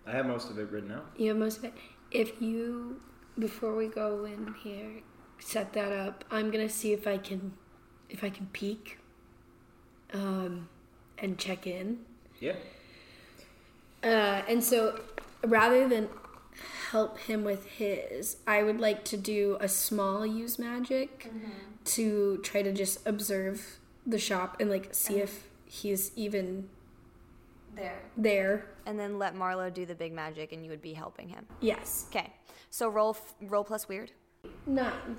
[0.06, 1.06] I have most of it written out.
[1.18, 1.74] You have most of it.
[2.12, 3.02] If you,
[3.40, 5.02] before we go in here,
[5.40, 7.54] set that up, I'm gonna see if I can,
[8.10, 9.00] if I can peek,
[10.14, 10.68] um,
[11.18, 12.00] and check in.
[12.40, 12.56] Yeah.
[14.04, 15.00] Uh, and so,
[15.46, 16.10] rather than
[16.92, 21.50] help him with his, I would like to do a small use magic mm-hmm.
[21.86, 26.70] to try to just observe the shop and like see if he's even
[27.76, 28.02] There.
[28.18, 28.66] there.
[28.86, 31.46] And then let Marlowe do the big magic, and you would be helping him.
[31.62, 32.06] Yes.
[32.10, 32.34] Okay,
[32.70, 34.12] so roll f- roll plus weird.
[34.68, 35.18] Nine.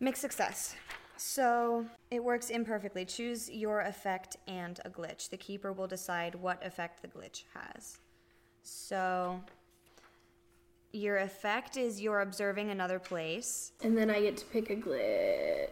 [0.00, 0.74] Mixed success.
[1.18, 3.04] So it works imperfectly.
[3.04, 5.30] Choose your effect and a glitch.
[5.30, 7.98] The keeper will decide what effect the glitch has.
[8.62, 9.40] So
[10.92, 13.72] your effect is you're observing another place.
[13.82, 15.68] And then I get to pick a glitch.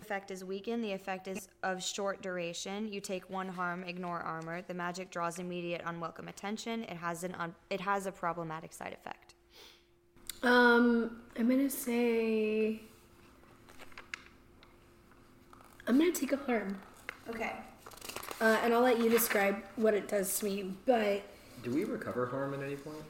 [0.00, 0.82] effect is weakened.
[0.84, 2.86] The effect is of short duration.
[2.92, 4.62] You take one harm, ignore armor.
[4.62, 6.84] The magic draws immediate unwelcome attention.
[6.84, 9.34] It has an un- it has a problematic side effect.
[10.42, 12.80] Um, I'm gonna say.
[15.88, 16.80] I'm gonna take a harm,
[17.28, 17.52] Okay.
[18.40, 20.74] uh, and I'll let you describe what it does to me.
[20.84, 21.22] But
[21.62, 23.04] Do we recover harm at any point?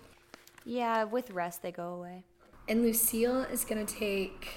[0.66, 2.24] Yeah, with rest they go away.
[2.68, 4.48] and Lucille is gonna take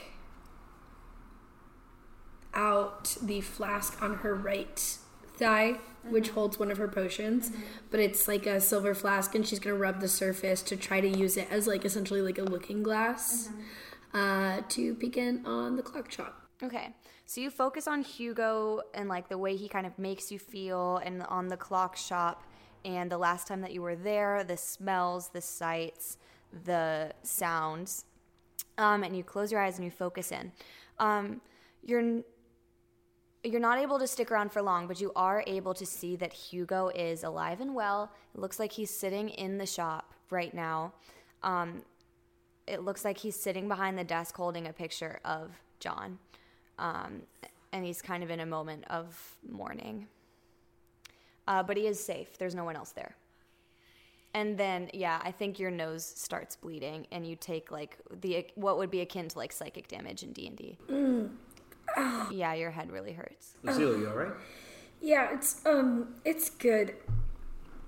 [2.56, 4.98] out the flask on her right
[5.38, 6.34] thigh, which mm-hmm.
[6.34, 7.52] holds one of her potions.
[7.52, 7.62] Mm-hmm.
[7.91, 11.08] But it's like a silver flask, and she's gonna rub the surface to try to
[11.08, 13.50] use it as like essentially like a looking glass
[14.13, 14.17] mm-hmm.
[14.17, 16.50] uh, to in on the clock shop.
[16.63, 16.95] Okay.
[17.28, 20.98] So you focus on Hugo and like the way he kind of makes you feel
[20.98, 22.43] and on the clock shop
[22.86, 26.18] and the last time that you were there, the smells, the sights,
[26.65, 28.06] the sounds.
[28.78, 30.52] Um, and you close your eyes and you focus in.
[31.00, 31.42] Um,
[31.84, 32.22] you're
[33.44, 36.34] you're not able to stick around for long, but you are able to see that
[36.34, 38.12] Hugo is alive and well.
[38.36, 40.94] It looks like he's sitting in the shop right now.
[41.42, 41.84] Um,
[42.68, 46.20] it looks like he's sitting behind the desk holding a picture of John.
[46.78, 47.24] Um,
[47.72, 50.08] and he's kind of in a moment of mourning.
[51.49, 52.38] Uh, but he is safe.
[52.38, 53.15] There's no one else there.
[54.35, 58.77] And then, yeah, I think your nose starts bleeding, and you take like the what
[58.77, 60.77] would be akin to like psychic damage in D and D.
[62.31, 63.55] Yeah, your head really hurts.
[63.63, 64.31] Lucille, you all right?
[65.01, 66.95] Yeah, it's um, it's good.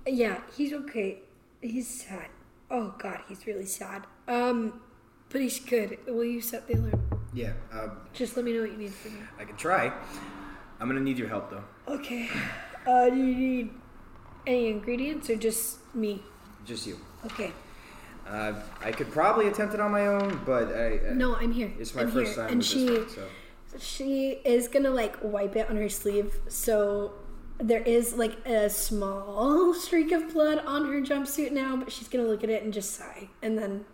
[0.06, 1.20] Yeah, he's okay.
[1.60, 2.26] He's sad.
[2.68, 4.02] Oh God, he's really sad.
[4.26, 4.80] Um,
[5.28, 5.98] but he's good.
[6.08, 7.20] Will you set the alarm?
[7.32, 7.52] Yeah.
[7.72, 9.20] Um, Just let me know what you need from me.
[9.38, 9.92] I can try.
[10.80, 11.64] I'm gonna need your help though.
[11.86, 12.28] Okay.
[12.86, 13.70] Uh, do you need
[14.46, 16.22] any ingredients or just me?
[16.64, 16.98] Just you.
[17.26, 17.52] Okay.
[18.26, 20.98] Uh, I could probably attempt it on my own, but I.
[21.10, 21.72] uh, No, I'm here.
[21.78, 22.42] It's my I'm first here.
[22.44, 23.26] time and she, one, so.
[23.78, 27.12] she is gonna like wipe it on her sleeve, so
[27.58, 31.76] there is like a small streak of blood on her jumpsuit now.
[31.76, 33.84] But she's gonna look at it and just sigh, and then,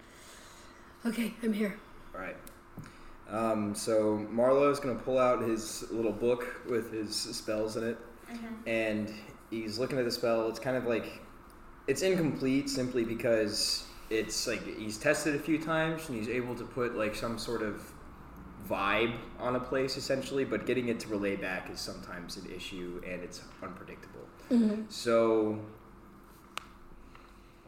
[1.06, 1.76] okay, I'm here.
[2.14, 2.36] All right.
[3.30, 7.98] Um, so Marlowe's gonna pull out his little book with his spells in it,
[8.66, 9.12] and
[9.50, 10.48] he's looking at the spell.
[10.48, 11.20] It's kind of like
[11.86, 16.64] it's incomplete simply because it's like he's tested a few times and he's able to
[16.64, 17.82] put like some sort of
[18.68, 23.00] vibe on a place essentially, but getting it to relay back is sometimes an issue
[23.06, 24.20] and it's unpredictable.
[24.88, 25.58] So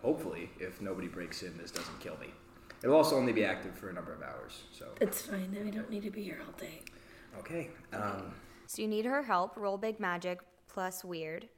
[0.02, 2.28] hopefully, if nobody breaks in, this doesn't kill me.
[2.82, 4.62] It'll also only be active for a number of hours.
[4.72, 5.50] So It's fine.
[5.52, 6.80] Then we don't need to be here all day.
[7.38, 7.68] okay.
[7.92, 8.32] Um,
[8.66, 9.56] So you need her help.
[9.56, 10.40] Roll big magic
[10.72, 11.48] plus weird,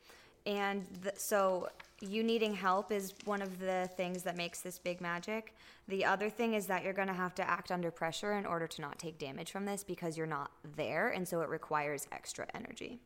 [0.47, 1.69] and th- so
[2.01, 5.55] you needing help is one of the things that makes this big magic.
[5.89, 8.67] The other thing is that you're going to have to act under pressure in order
[8.67, 12.47] to not take damage from this because you're not there, and so it requires extra
[12.55, 12.99] energy.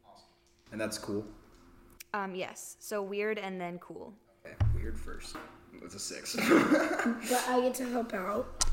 [0.73, 1.25] and that's cool.
[2.15, 2.77] Um, yes.
[2.79, 4.15] So weird and then cool.
[4.47, 5.37] Okay, weird first.
[5.83, 6.35] It's a six.
[6.37, 8.65] But I get to help out.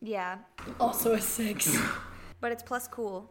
[0.00, 0.38] Yeah,
[0.80, 1.76] Also a six.
[2.40, 3.30] but it's plus cool.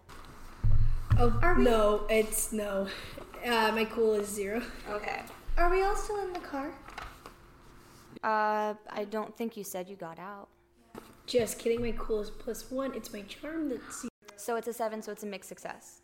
[1.20, 2.88] Oh Are we- no, it's no.
[3.46, 4.62] Uh, my cool is zero.
[4.90, 5.22] Okay.
[5.58, 6.72] Are we all still in the car?
[8.24, 10.48] Uh, I don't think you said you got out.
[11.26, 11.82] Just kidding.
[11.82, 12.94] My cool is plus one.
[12.94, 14.06] It's my charm that's.
[14.36, 15.02] So it's a seven.
[15.02, 16.02] So it's a mixed success.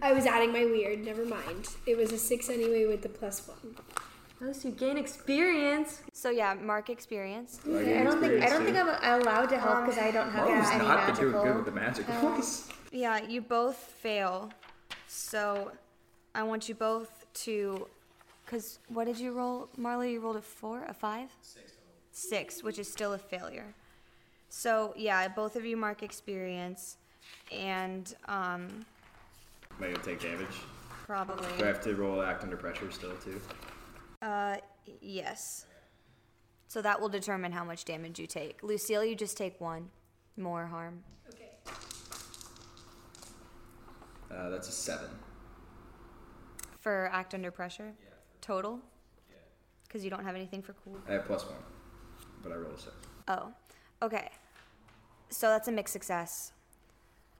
[0.00, 1.04] I was adding my weird.
[1.04, 1.68] Never mind.
[1.86, 3.74] It was a six anyway with the plus one.
[4.40, 6.02] Those who gain experience.
[6.12, 7.58] So yeah, mark experience.
[7.66, 10.68] I don't think I don't think I'm allowed to help because I don't have Marlowe's
[10.70, 11.30] any not magical.
[11.32, 12.68] doing good with the magic ones.
[12.90, 14.50] Yeah, you both fail.
[15.08, 15.72] So
[16.34, 17.86] I want you both to.
[18.44, 20.12] Because what did you roll, Marley?
[20.12, 20.84] You rolled a four?
[20.88, 21.28] A five?
[21.42, 21.72] Six.
[22.12, 23.74] Six, which is still a failure.
[24.48, 26.96] So yeah, both of you mark experience.
[27.52, 28.84] And um,
[29.76, 30.46] Am I gonna take damage?
[31.06, 31.46] probably.
[31.58, 33.40] Do I have to roll act under pressure still too?
[34.22, 34.56] Uh,
[35.00, 35.66] yes.
[36.68, 38.62] So that will determine how much damage you take.
[38.62, 39.88] Lucille, you just take one
[40.36, 41.02] more harm.
[41.32, 41.50] Okay.
[44.30, 45.08] Uh, that's a seven.
[46.80, 47.92] For act under pressure?
[48.40, 48.80] Total?
[49.86, 50.96] Because you don't have anything for cool.
[51.08, 51.54] I have plus one,
[52.42, 52.94] but I rolled a six.
[53.26, 53.52] Oh,
[54.02, 54.30] okay.
[55.30, 56.52] So that's a mixed success.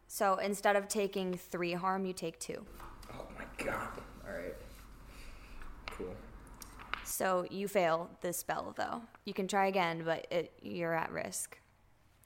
[0.06, 2.64] So instead of taking three harm, you take two.
[3.12, 3.88] Oh my god.
[4.26, 4.54] All right.
[5.90, 6.14] Cool.
[7.04, 9.02] So you fail this spell, though.
[9.24, 11.58] You can try again, but it, you're at risk.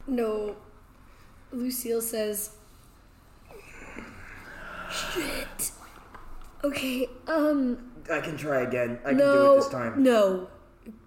[0.07, 0.56] No.
[1.52, 2.56] Lucille says.
[4.90, 5.73] Shit.
[6.65, 7.08] Okay.
[7.27, 7.90] Um.
[8.10, 8.98] I can try again.
[9.04, 10.02] I can do it this time.
[10.02, 10.48] No.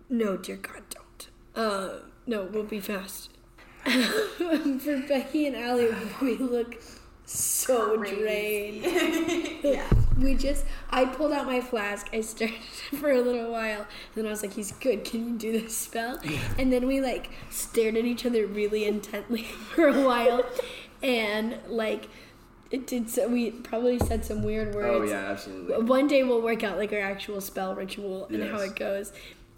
[0.10, 1.30] No, dear God, don't.
[1.56, 1.90] Uh.
[2.28, 3.30] No, we'll be fast.
[3.86, 6.82] For Becky and Allie, we look
[7.26, 8.86] so drained.
[9.66, 9.90] Yeah.
[10.20, 12.08] We just, I pulled out my flask.
[12.14, 12.54] I stared
[13.00, 13.82] for a little while.
[13.82, 15.04] And then I was like, he's good.
[15.04, 16.20] Can you do this spell?
[16.60, 20.46] And then we like stared at each other really intently for a while.
[21.02, 22.08] And like,
[22.72, 24.88] it did so, we probably said some weird words.
[24.90, 25.84] Oh yeah, absolutely.
[25.86, 29.14] One day we'll work out like our actual spell ritual and how it goes.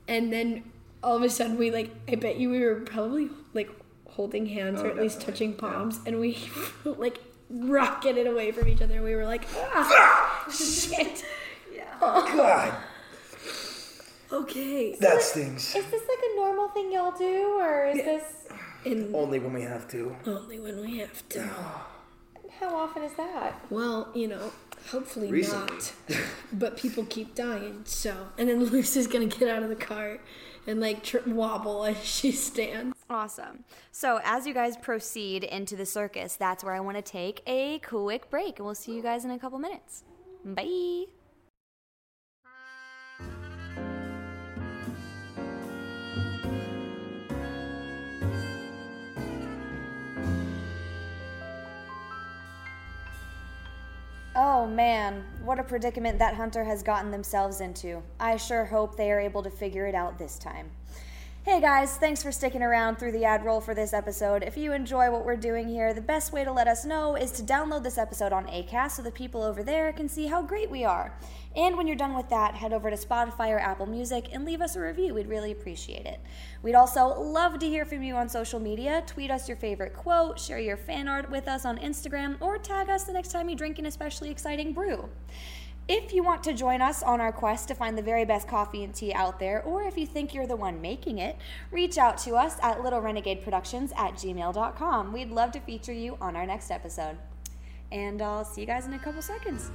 [0.08, 0.64] And then
[1.04, 3.70] all of a sudden we like, I bet you we were probably like
[4.10, 5.34] holding hands or Oh, at least definitely.
[5.34, 5.74] touching Yeah.
[5.78, 6.00] palms.
[6.06, 6.38] And we
[6.86, 8.96] like rocketed away from each other.
[8.96, 11.24] and We were like, ah, shit.
[11.74, 11.86] Yeah.
[12.02, 12.74] God,
[14.32, 14.96] Okay.
[15.00, 15.74] that things.
[15.76, 18.24] Is this like a normal thing y'all do, or is this?
[18.86, 20.16] And Only when we have to.
[20.26, 21.50] only when we have to.
[22.60, 23.54] How often is that?
[23.70, 24.52] Well, you know,
[24.90, 25.76] hopefully Recently.
[25.76, 25.94] not.
[26.54, 28.16] But people keep dying, so.
[28.38, 30.20] And then Lucy's gonna get out of the car
[30.66, 32.96] and like tr- wobble as she stands.
[33.10, 33.64] Awesome.
[33.92, 37.80] So, as you guys proceed into the circus, that's where I want to take a
[37.80, 40.04] quick break, and we'll see you guys in a couple minutes.
[40.44, 41.06] Bye.
[54.40, 58.04] Oh man, what a predicament that hunter has gotten themselves into.
[58.20, 60.70] I sure hope they are able to figure it out this time.
[61.48, 64.44] Hey guys, thanks for sticking around through the ad roll for this episode.
[64.44, 67.32] If you enjoy what we're doing here, the best way to let us know is
[67.32, 70.70] to download this episode on ACAST so the people over there can see how great
[70.70, 71.18] we are.
[71.56, 74.60] And when you're done with that, head over to Spotify or Apple Music and leave
[74.60, 75.14] us a review.
[75.14, 76.20] We'd really appreciate it.
[76.64, 79.02] We'd also love to hear from you on social media.
[79.08, 82.90] Tweet us your favorite quote, share your fan art with us on Instagram, or tag
[82.90, 85.08] us the next time you drink an especially exciting brew.
[85.90, 88.84] If you want to join us on our quest to find the very best coffee
[88.84, 91.38] and tea out there, or if you think you're the one making it,
[91.72, 95.14] reach out to us at littlerenegadeproductions at gmail.com.
[95.14, 97.18] We'd love to feature you on our next episode.
[97.90, 99.72] And I'll see you guys in a couple seconds.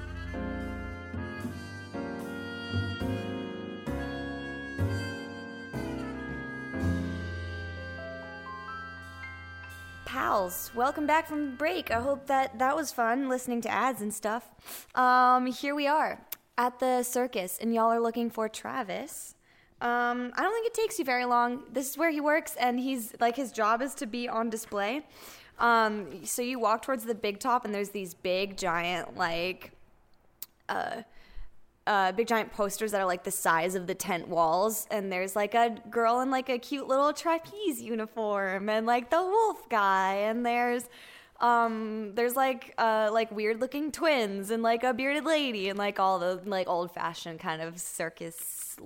[10.12, 11.90] Pals, welcome back from break.
[11.90, 14.50] I hope that that was fun listening to ads and stuff.
[14.94, 16.20] Um, here we are
[16.58, 19.36] at the circus, and y'all are looking for Travis.
[19.80, 21.62] Um, I don't think it takes you very long.
[21.72, 25.06] This is where he works, and he's like his job is to be on display.
[25.58, 29.72] Um, so you walk towards the big top, and there's these big, giant, like,
[30.68, 31.04] uh,
[31.86, 35.34] uh, big giant posters that are like the size of the tent walls, and there's
[35.34, 40.14] like a girl in like a cute little trapeze uniform, and like the wolf guy,
[40.14, 40.88] and there's
[41.40, 45.98] um there's like uh like weird looking twins and like a bearded lady and like
[45.98, 48.76] all the like old fashioned kind of circus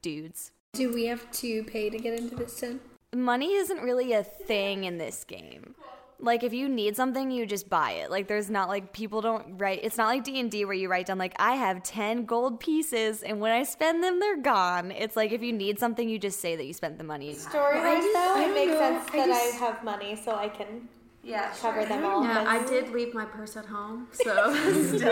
[0.00, 0.52] dudes.
[0.72, 2.80] Do we have to pay to get into this tent?
[3.14, 5.74] Money isn't really a thing in this game.
[6.18, 8.10] Like if you need something, you just buy it.
[8.10, 9.80] Like there's not like people don't write.
[9.82, 12.58] It's not like D and D where you write down like I have ten gold
[12.58, 14.90] pieces and when I spend them, they're gone.
[14.90, 17.34] It's like if you need something, you just say that you spent the money.
[17.34, 18.78] Story Well, I wise, though, it makes know.
[18.78, 20.88] sense I that just- I have money, so I can
[21.22, 22.22] Yeah, cover them all.
[22.22, 24.52] Yeah, I did leave my purse at home, so Still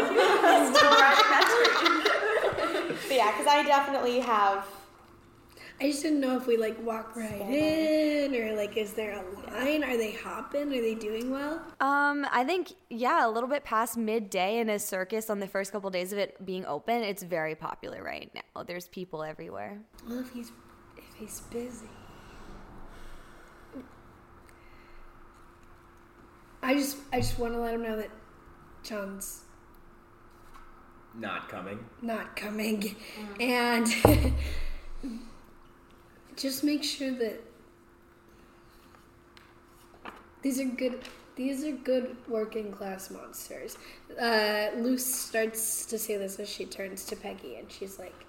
[0.00, 1.46] riding that
[3.08, 4.64] But yeah, because I definitely have.
[5.80, 9.50] I just didn't know if we like walk right in or like is there a
[9.50, 9.82] line?
[9.82, 10.68] Are they hopping?
[10.72, 11.60] Are they doing well?
[11.80, 15.72] Um, I think yeah, a little bit past midday in a circus on the first
[15.72, 18.62] couple days of it being open, it's very popular right now.
[18.62, 19.80] There's people everywhere.
[20.08, 20.52] Well, if he's
[20.96, 21.88] if he's busy.
[26.62, 28.10] I just I just want to let him know that
[28.82, 29.42] John's
[31.14, 31.84] Not coming.
[32.00, 32.94] not coming,
[33.40, 33.86] and
[36.36, 37.42] just make sure that
[40.42, 41.00] these are good.
[41.36, 43.76] These are good working class monsters.
[44.20, 48.24] Uh, Luce starts to say this as she turns to Peggy, and she's like,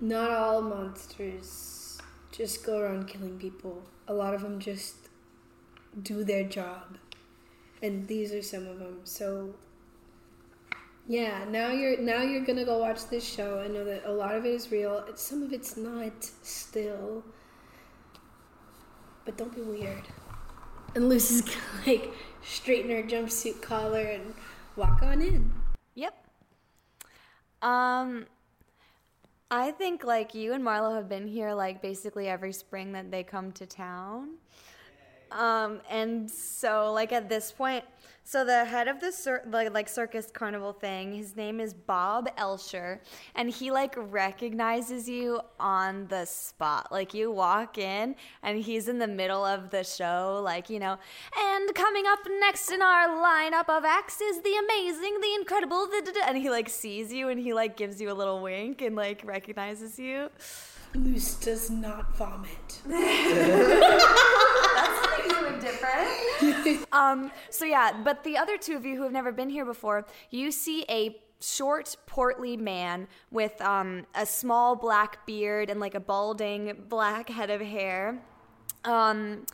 [0.00, 1.98] "Not all monsters
[2.36, 3.84] just go around killing people.
[4.08, 4.96] A lot of them just
[6.02, 6.98] do their job,
[7.80, 9.00] and these are some of them.
[9.04, 9.54] So
[11.06, 14.34] yeah, now you're now you're gonna go watch this show I know that a lot
[14.34, 15.04] of it is real.
[15.16, 17.24] Some of it's not still.
[19.24, 20.04] But don't be weird.
[20.94, 21.42] And Lucy's
[21.86, 24.34] like straighten her jumpsuit collar and
[24.76, 25.52] walk on in.
[25.94, 26.14] Yep.
[27.62, 28.26] Um,
[29.50, 33.22] I think like you and Marlowe have been here like basically every spring that they
[33.22, 34.36] come to town.
[35.34, 37.84] Um, and so like at this point,
[38.26, 42.26] so the head of the cir- like, like circus carnival thing, his name is Bob
[42.38, 43.02] Elsher,
[43.34, 46.90] and he like recognizes you on the spot.
[46.90, 50.96] Like you walk in, and he's in the middle of the show, like you know.
[51.38, 56.00] And coming up next in our lineup of acts is the amazing, the incredible, the,
[56.06, 58.80] da- da," and he like sees you, and he like gives you a little wink
[58.80, 60.30] and like recognizes you.
[60.94, 62.80] Luce does not vomit.
[66.40, 66.86] Different.
[66.92, 70.06] Um, so yeah, but the other two of you who have never been here before,
[70.30, 76.00] you see a short, portly man with um, a small black beard and like a
[76.00, 78.22] balding black head of hair.
[78.84, 79.44] Um,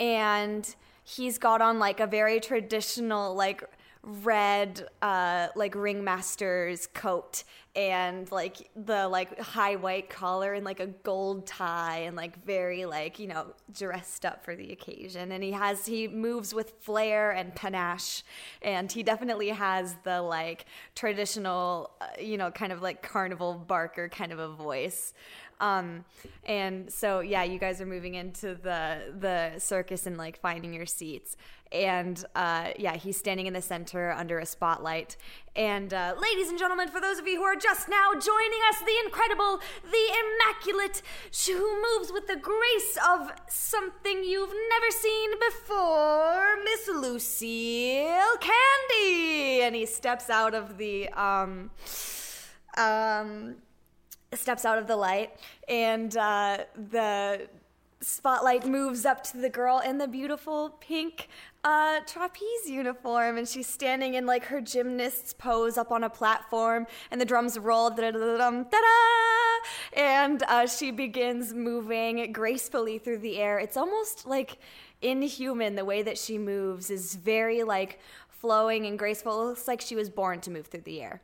[0.00, 0.74] and
[1.04, 3.64] he's got on like a very traditional like
[4.02, 7.44] red uh like ringmaster's coat
[7.78, 12.84] and like the like high white collar and like a gold tie and like very
[12.86, 15.30] like you know dressed up for the occasion.
[15.30, 18.24] And he has he moves with flair and panache.
[18.62, 24.08] And he definitely has the like traditional uh, you know kind of like carnival barker
[24.08, 25.14] kind of a voice.
[25.60, 26.04] Um,
[26.44, 30.86] and so yeah, you guys are moving into the the circus and like finding your
[30.86, 31.36] seats.
[31.72, 35.16] And uh, yeah, he's standing in the center under a spotlight.
[35.54, 38.78] And uh, ladies and gentlemen, for those of you who are just now joining us,
[38.80, 41.02] the incredible, the immaculate,
[41.46, 49.62] who moves with the grace of something you've never seen before, Miss Lucille Candy.
[49.62, 51.70] And he steps out of the um
[52.76, 53.56] um
[54.34, 55.30] steps out of the light
[55.68, 56.58] and uh,
[56.90, 57.48] the
[58.00, 61.28] spotlight moves up to the girl in the beautiful pink
[61.64, 66.86] uh, trapeze uniform and she's standing in like her gymnast's pose up on a platform
[67.10, 67.90] and the drums roll
[69.92, 73.58] and uh, she begins moving gracefully through the air.
[73.58, 74.58] It's almost like
[75.02, 75.74] inhuman.
[75.74, 77.98] The way that she moves is very like
[78.28, 79.42] flowing and graceful.
[79.42, 81.20] It looks like she was born to move through the air.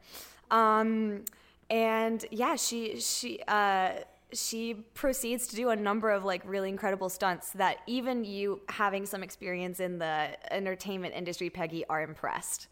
[0.50, 1.24] Um,
[1.70, 3.92] and yeah, she she uh,
[4.34, 9.06] she proceeds to do a number of like really incredible stunts that even you having
[9.06, 12.68] some experience in the entertainment industry, Peggy, are impressed.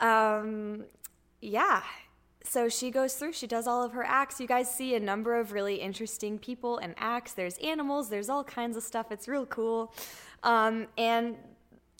[0.00, 0.84] Um,
[1.40, 1.82] yeah.
[2.44, 4.40] So she goes through, she does all of her acts.
[4.40, 7.32] You guys see a number of really interesting people and acts.
[7.32, 9.10] There's animals, there's all kinds of stuff.
[9.10, 9.92] It's real cool.
[10.42, 11.36] Um, and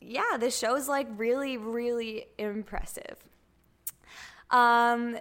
[0.01, 3.17] yeah, the show's like really, really impressive.
[4.51, 5.19] Um,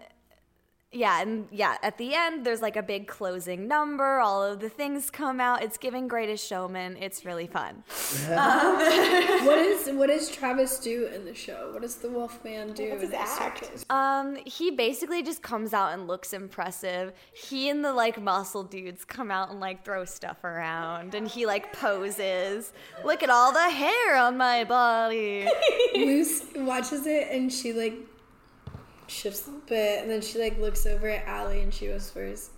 [0.97, 4.19] yeah, and yeah, at the end, there's like a big closing number.
[4.19, 5.61] All of the things come out.
[5.61, 6.97] It's giving Greatest Showman.
[6.97, 7.83] It's really fun.
[8.31, 8.77] um,
[9.45, 11.69] what is what does Travis do in the show?
[11.71, 12.89] What does the Wolfman do?
[12.89, 13.85] What's his act?
[13.91, 17.13] Um, he basically just comes out and looks impressive.
[17.31, 21.45] He and the like muscle dudes come out and like throw stuff around, and he
[21.45, 22.73] like poses.
[23.05, 25.47] Look at all the hair on my body.
[25.95, 27.93] Luce watches it and she like
[29.07, 32.51] shifts a little bit, and then she like looks over at Allie and she whispers,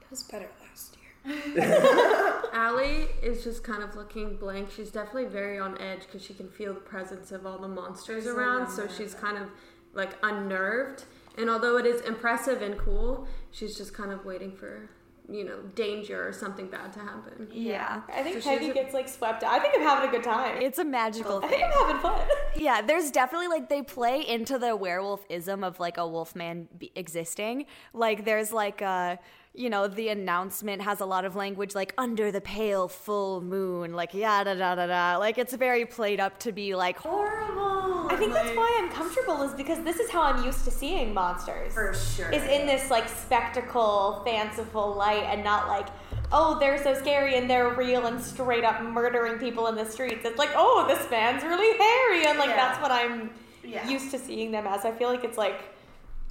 [0.00, 4.70] "It was better last year." Allie is just kind of looking blank.
[4.74, 8.26] She's definitely very on edge because she can feel the presence of all the monsters
[8.26, 8.68] around.
[8.70, 9.48] So she's kind of
[9.92, 11.04] like unnerved.
[11.38, 14.88] And although it is impressive and cool, she's just kind of waiting for
[15.30, 17.48] you know danger or something bad to happen.
[17.52, 18.02] Yeah.
[18.14, 19.42] I think So Peggy gets like swept.
[19.42, 20.62] I think I'm having a good time.
[20.62, 21.50] It's a magical I thing.
[21.60, 22.20] think I'm having fun.
[22.56, 26.90] Yeah, there's definitely like they play into the werewolf ism of like a wolfman be-
[26.94, 27.66] existing.
[27.92, 29.16] Like there's like uh
[29.56, 33.94] you know the announcement has a lot of language like under the pale full moon
[33.94, 38.06] like yada da da da like it's very played up to be like horrible.
[38.08, 41.12] I think that's why I'm comfortable is because this is how I'm used to seeing
[41.12, 41.72] monsters.
[41.74, 42.30] For sure.
[42.30, 45.88] Is in this like spectacle, fanciful light and not like,
[46.32, 50.24] oh, they're so scary and they're real and straight up murdering people in the streets.
[50.24, 52.56] It's like, oh, this man's really hairy and like Yeah.
[52.56, 53.30] that's what I'm
[53.64, 53.88] Yeah.
[53.88, 54.84] used to seeing them as.
[54.84, 55.60] I feel like it's like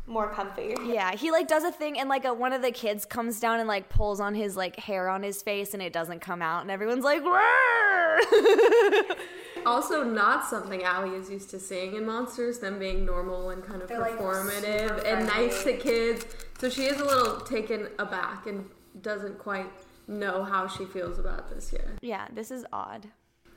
[0.08, 0.76] more comfy.
[0.86, 3.60] Yeah, he like does a thing and like a, one of the kids comes down
[3.60, 6.62] and like pulls on his like hair on his face and it doesn't come out
[6.62, 9.16] and everyone's like "Rrrr."
[9.66, 13.82] Also, not something Allie is used to seeing in monsters, them being normal and kind
[13.82, 16.24] of They're, performative super and nice to kids.
[16.60, 18.70] So she is a little taken aback and
[19.02, 19.66] doesn't quite
[20.08, 21.88] know how she feels about this yet.
[22.04, 23.08] yeah, this is odd.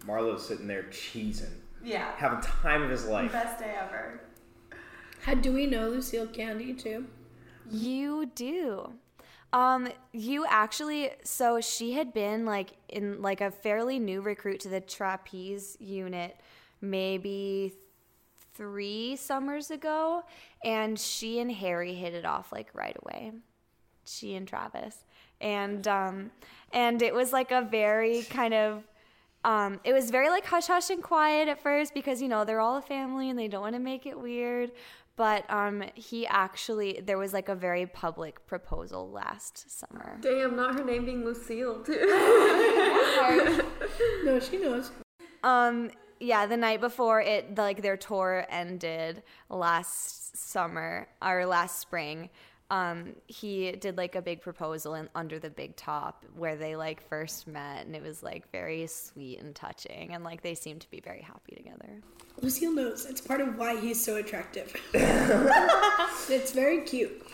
[0.06, 1.52] Marlowe's sitting there cheesing,
[1.84, 2.10] Yeah.
[2.16, 3.30] having time of his life.
[3.30, 4.22] Best day ever.
[5.22, 7.06] How do we know Lucille Candy too?
[7.70, 8.92] You do.
[9.52, 14.68] Um, you actually, so she had been like in like a fairly new recruit to
[14.68, 16.38] the trapeze unit
[16.80, 17.72] maybe
[18.54, 20.22] three summers ago,
[20.64, 23.32] and she and Harry hit it off like right away.
[24.04, 25.04] She and Travis.
[25.40, 26.30] And um
[26.72, 28.84] and it was like a very kind of
[29.44, 32.60] um, it was very like hush hush and quiet at first because you know they're
[32.60, 34.72] all a family and they don't want to make it weird.
[35.18, 40.16] But um, he actually there was like a very public proposal last summer.
[40.20, 41.94] Damn, not her name being Lucille, too.
[44.24, 44.92] No, she knows.
[45.42, 45.90] Um,
[46.20, 52.30] yeah, the night before it, like their tour ended last summer or last spring.
[52.70, 57.06] Um, he did like a big proposal in under the big top where they like
[57.08, 60.90] first met, and it was like very sweet and touching, and like they seemed to
[60.90, 62.02] be very happy together.
[62.42, 63.06] Lucille knows.
[63.06, 64.74] It's part of why he's so attractive.
[64.92, 67.26] it's very cute.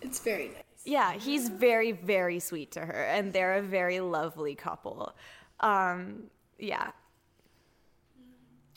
[0.00, 0.62] It's very nice.
[0.84, 5.14] Yeah, he's very, very sweet to her, and they're a very lovely couple.
[5.60, 6.24] Um,
[6.58, 6.90] yeah,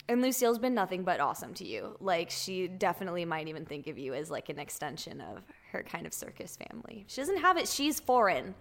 [0.08, 1.96] And Lucille's been nothing but awesome to you.
[2.00, 5.42] Like she definitely might even think of you as like an extension of
[5.72, 7.04] her kind of circus family.
[7.08, 7.68] She doesn't have it.
[7.68, 8.54] She's foreign,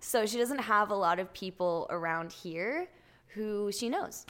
[0.00, 2.88] so she doesn't have a lot of people around here
[3.28, 4.26] who she knows.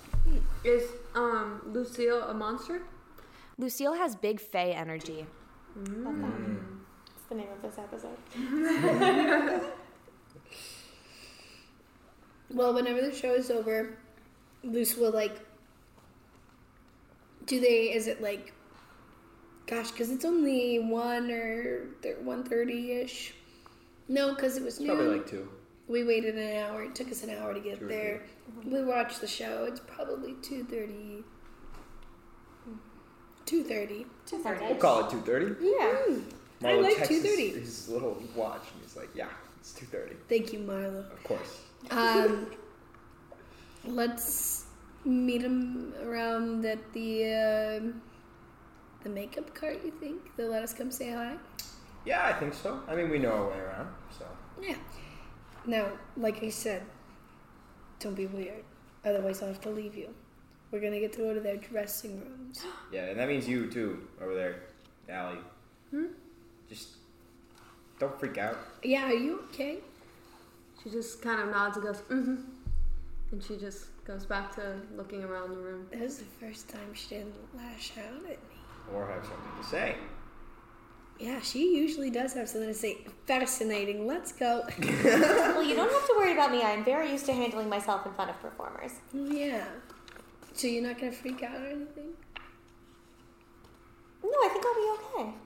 [0.64, 0.82] Is
[1.14, 2.82] um Lucille a monster?
[3.56, 5.26] Lucille has big Fae energy.
[5.80, 8.18] It's the name of this episode.
[12.50, 13.98] Well, whenever the show is over,
[14.62, 15.40] Luce will like.
[17.49, 17.92] Do they?
[17.92, 18.53] Is it like?
[19.66, 21.88] Gosh, because it's only one or
[22.22, 23.34] one thirty ish.
[24.09, 25.12] No, because it was Probably noon.
[25.18, 25.49] like two.
[25.88, 26.84] we waited an hour.
[26.84, 28.22] It took us an hour to get Two or there.
[28.64, 29.64] We watched the show.
[29.68, 31.24] It's probably two thirty.
[33.46, 34.07] Two thirty.
[34.26, 34.64] Two thirty.
[34.66, 35.55] We'll call it two thirty.
[35.61, 36.05] Yeah.
[36.07, 36.18] I
[36.61, 37.61] Marlowe like checks his- 2:30.
[37.61, 39.28] His, little watch, and he's like, "Yeah,
[39.61, 40.16] it's two thirty.
[40.28, 41.05] Thank you, Marlowe.
[41.12, 42.46] Of course." Um,
[43.84, 44.64] let's
[45.05, 48.03] meet him around at the um
[49.03, 49.80] the makeup cart.
[49.84, 51.36] You think they'll let us come say hi?
[52.05, 52.80] Yeah, I think so.
[52.88, 53.88] I mean, we know our way around,
[54.18, 54.24] so.
[54.61, 54.76] Yeah.
[55.66, 56.82] Now, like I said,
[58.01, 58.64] don't be weird.
[59.05, 60.14] Otherwise, I'll have to leave you.
[60.70, 62.64] We're gonna get to go to their dressing rooms.
[62.92, 64.62] Yeah, and that means you too over there,
[65.09, 65.38] Allie.
[65.90, 66.07] Hmm?
[66.68, 66.88] Just
[67.99, 68.57] don't freak out.
[68.82, 69.78] Yeah, are you okay?
[70.82, 72.36] She just kind of nods and goes, mm-hmm.
[73.30, 75.86] And she just goes back to looking around the room.
[75.92, 78.36] That was the first time she didn't lash out at me.
[78.92, 79.96] Or have something to say.
[81.20, 83.04] Yeah, she usually does have something to say.
[83.26, 84.06] Fascinating.
[84.06, 84.64] Let's go.
[84.80, 86.62] well, you don't have to worry about me.
[86.62, 88.92] I'm very used to handling myself in front of performers.
[89.12, 89.64] yeah.
[90.54, 92.14] So you're not gonna freak out or anything?
[94.24, 95.38] No, I think I'll be okay.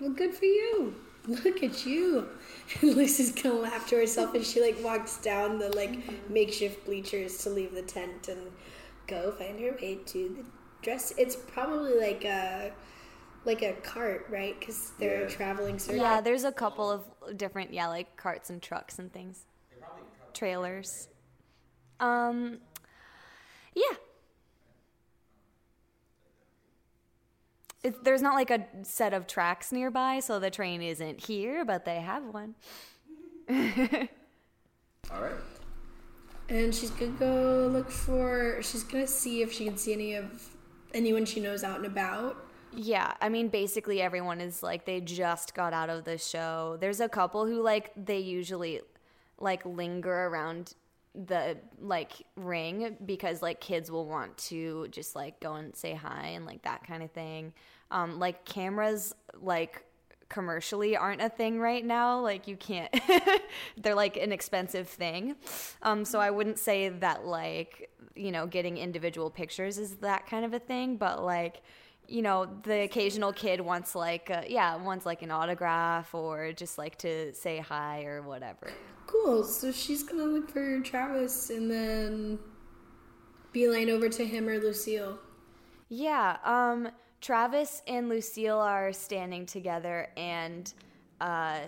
[0.00, 0.94] Well, good for you.
[1.26, 2.28] Look at you.
[2.82, 5.98] Lucy's gonna laugh to herself and she like walks down the like
[6.28, 8.40] makeshift bleachers to leave the tent and
[9.06, 10.44] go find her way to the
[10.82, 11.12] dress.
[11.16, 12.72] It's probably like a
[13.44, 14.58] like a cart, right?
[14.58, 15.28] Because they're Yeah.
[15.28, 16.00] traveling circuit.
[16.00, 19.44] Yeah, there's a couple of different, yeah, like carts and trucks and things.
[20.32, 21.08] Trailers.
[22.00, 22.58] Um,
[23.74, 23.96] yeah.
[27.82, 31.84] It, there's not like a set of tracks nearby, so the train isn't here, but
[31.84, 32.54] they have one.
[33.50, 35.34] All right.
[36.48, 38.62] And she's gonna go look for.
[38.62, 40.48] She's gonna see if she can see any of
[40.94, 42.36] anyone she knows out and about.
[42.74, 46.78] Yeah, I mean, basically everyone is like they just got out of the show.
[46.80, 48.80] There's a couple who like they usually
[49.38, 50.74] like linger around
[51.14, 56.28] the like ring because like kids will want to just like go and say hi
[56.34, 57.52] and like that kind of thing.
[57.90, 59.84] Um, like cameras like
[60.28, 62.20] commercially aren't a thing right now.
[62.20, 62.94] Like you can't,
[63.76, 65.36] they're like an expensive thing.
[65.82, 70.44] Um, so I wouldn't say that like you know getting individual pictures is that kind
[70.44, 71.62] of a thing, but like
[72.08, 76.78] you know the occasional kid wants like uh, yeah wants like an autograph or just
[76.78, 78.70] like to say hi or whatever.
[79.06, 79.44] Cool.
[79.44, 82.38] So she's gonna look for Travis and then
[83.52, 85.18] beeline over to him or Lucille.
[85.88, 86.88] Yeah, um,
[87.20, 90.72] Travis and Lucille are standing together, and
[91.20, 91.60] uh,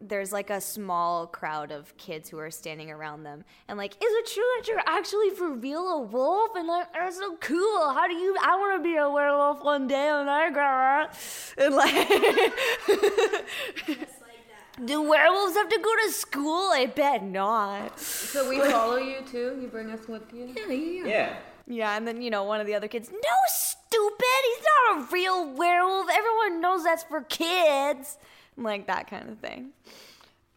[0.00, 3.44] there's like a small crowd of kids who are standing around them.
[3.66, 6.50] And like, is it true that you're actually for real a wolf?
[6.56, 7.92] And like, that's so cool.
[7.92, 8.36] How do you?
[8.40, 10.64] I want to be a werewolf one day when I grow
[11.02, 11.14] up.
[11.56, 12.08] And like.
[14.84, 16.70] Do werewolves have to go to school?
[16.72, 17.98] I bet not.
[17.98, 19.58] So we follow you too?
[19.60, 20.52] You bring us with you?
[20.56, 21.06] Yeah, yeah, yeah.
[21.06, 21.36] Yeah.
[21.70, 23.18] Yeah, and then you know one of the other kids, no,
[23.48, 26.06] stupid, he's not a real werewolf.
[26.10, 28.16] Everyone knows that's for kids,
[28.64, 29.70] like that kind of thing.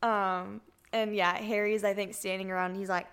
[0.03, 0.61] Um,
[0.93, 2.75] and yeah, Harry's I think standing around.
[2.75, 3.07] He's like,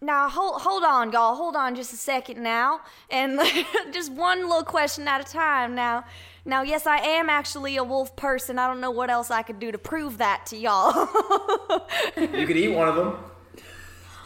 [0.00, 3.38] now hold hold on, y'all, hold on just a second now, and
[3.92, 5.74] just one little question at a time.
[5.74, 6.04] Now,
[6.44, 8.58] now, yes, I am actually a wolf person.
[8.58, 11.08] I don't know what else I could do to prove that to y'all.
[12.16, 13.16] You could eat one of them.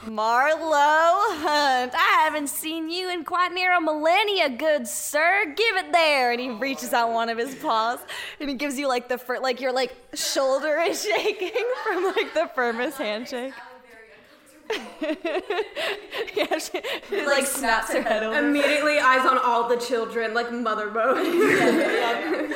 [0.06, 5.44] Marlowe Hunt, I haven't seen you in quite near a millennia, good sir.
[5.56, 6.32] Give it there.
[6.32, 7.98] And he reaches out one of his paws
[8.40, 11.50] and he gives you like the fir- like your like shoulder is shaking
[11.84, 13.52] from like the firmest handshake.
[15.02, 16.80] yeah, she,
[17.10, 18.38] she, like snaps her head over.
[18.38, 21.18] Immediately eyes on all the children, like mother mode.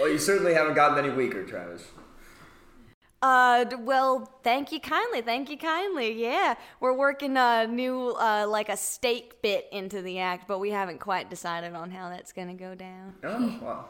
[0.00, 1.84] Well, you certainly haven't gotten any weaker, Travis.
[3.24, 6.12] Uh, well, thank you kindly, thank you kindly.
[6.12, 10.68] Yeah, we're working a new, uh, like a stake bit into the act, but we
[10.68, 13.14] haven't quite decided on how that's gonna go down.
[13.24, 13.84] Oh, wow.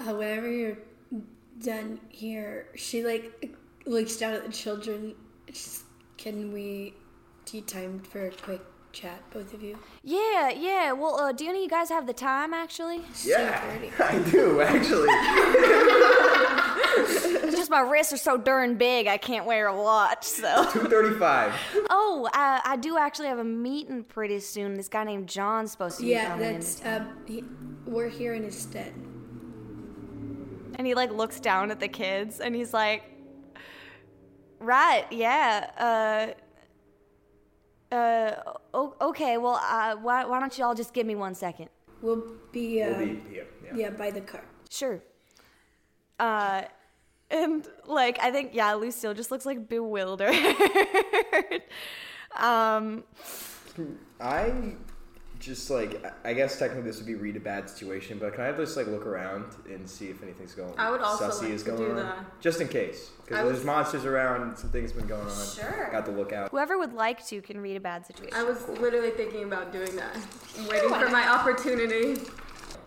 [0.00, 0.78] Uh, whenever you're
[1.62, 3.54] done here, she like
[3.86, 5.14] looks down at the children.
[5.46, 5.84] She's,
[6.16, 6.94] Can we
[7.44, 8.62] tea time for a quick
[8.92, 9.78] chat, both of you?
[10.02, 10.92] Yeah, yeah.
[10.92, 13.02] Well, uh, do any of you guys have the time actually?
[13.24, 13.60] Yeah,
[13.98, 15.08] I do actually.
[17.50, 20.24] Just my wrists are so darn big, I can't wear a watch.
[20.24, 20.68] So.
[20.72, 21.52] Two thirty-five.
[21.90, 24.74] Oh, I, I do actually have a meeting pretty soon.
[24.74, 27.44] This guy named John's supposed to be Yeah, coming that's uh, he,
[27.86, 28.92] we're here in his stead.
[30.74, 33.02] And he like looks down at the kids and he's like,
[34.58, 36.32] "Right, yeah.
[36.34, 36.38] Uh
[37.92, 39.38] uh, uh, o- okay.
[39.38, 41.68] Well, uh, why why don't you all just give me one second?
[42.00, 43.46] We'll be, uh, We'll be here.
[43.64, 43.74] Yeah.
[43.76, 44.44] yeah, by the car.
[44.70, 45.00] Sure.
[46.18, 46.62] Uh,
[47.30, 50.34] and like I think yeah, Lucille just looks like bewildered.
[52.36, 53.04] um,
[54.20, 54.74] I
[55.42, 58.44] just like I- I guess technically this would be read a bad situation, but can
[58.44, 60.70] I just like look around and see if anything's going?
[60.72, 60.78] On?
[60.78, 62.40] I would also sussy like is to going do on, that.
[62.40, 64.56] just in case, I because was- there's monsters around.
[64.56, 65.46] Some things have been going on.
[65.46, 65.88] Sure.
[65.90, 66.50] Got to look out.
[66.50, 68.34] whoever would like to can read a bad situation.
[68.36, 70.16] I was literally thinking about doing that.
[70.58, 72.20] I'm waiting for my opportunity.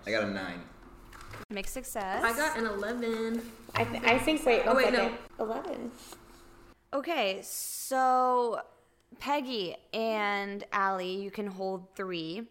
[0.08, 0.62] I got a nine.
[1.50, 2.24] Make success.
[2.24, 3.42] I got an 11.
[3.76, 5.12] I, th- I think, wait, Oh, one wait, no.
[5.40, 5.92] 11.
[6.94, 8.62] Okay, so
[9.20, 12.44] Peggy and Allie, you can hold three.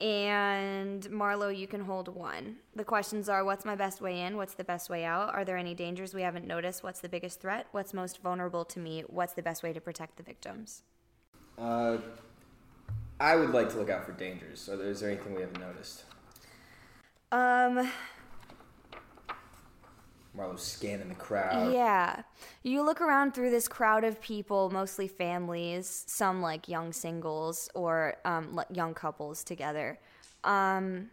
[0.00, 2.56] And Marlowe, you can hold one.
[2.74, 4.36] The questions are what's my best way in?
[4.36, 5.32] What's the best way out?
[5.32, 6.82] Are there any dangers we haven't noticed?
[6.82, 7.68] What's the biggest threat?
[7.70, 9.04] What's most vulnerable to me?
[9.06, 10.82] What's the best way to protect the victims?
[11.56, 11.98] Uh,
[13.20, 14.60] I would like to look out for dangers.
[14.60, 16.02] So, is there anything we haven't noticed?
[17.30, 17.88] Um,
[20.34, 21.74] Marlowe's scanning the crowd.
[21.74, 22.22] yeah.
[22.62, 28.16] You look around through this crowd of people, mostly families, some like young singles or
[28.24, 29.98] um, young couples together.
[30.42, 31.10] Um,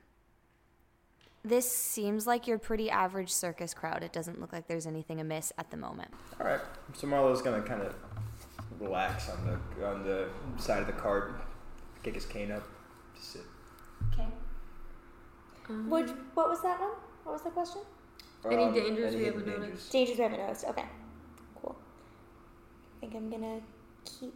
[1.44, 4.04] this seems like your pretty average circus crowd.
[4.04, 6.12] It doesn't look like there's anything amiss at the moment.
[6.40, 6.62] All right.
[6.94, 7.96] So Marlowe's gonna kind of
[8.80, 11.42] relax on the on the side of the cart,
[12.04, 12.64] kick his cane up,
[13.16, 13.42] just sit.
[14.14, 14.28] Okay.
[15.88, 16.92] What, what was that one?
[17.24, 17.82] What was the question?
[18.46, 19.90] Any Um, dangers any we hidden haven't dangers?
[19.90, 20.66] Dangers we haven't noticed.
[20.66, 20.86] Okay.
[21.62, 21.76] Cool.
[22.98, 23.62] I think I'm gonna
[24.06, 24.34] keep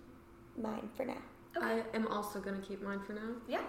[0.57, 1.21] mine for now.
[1.61, 3.29] I am also going to keep mine for now.
[3.47, 3.61] Yeah.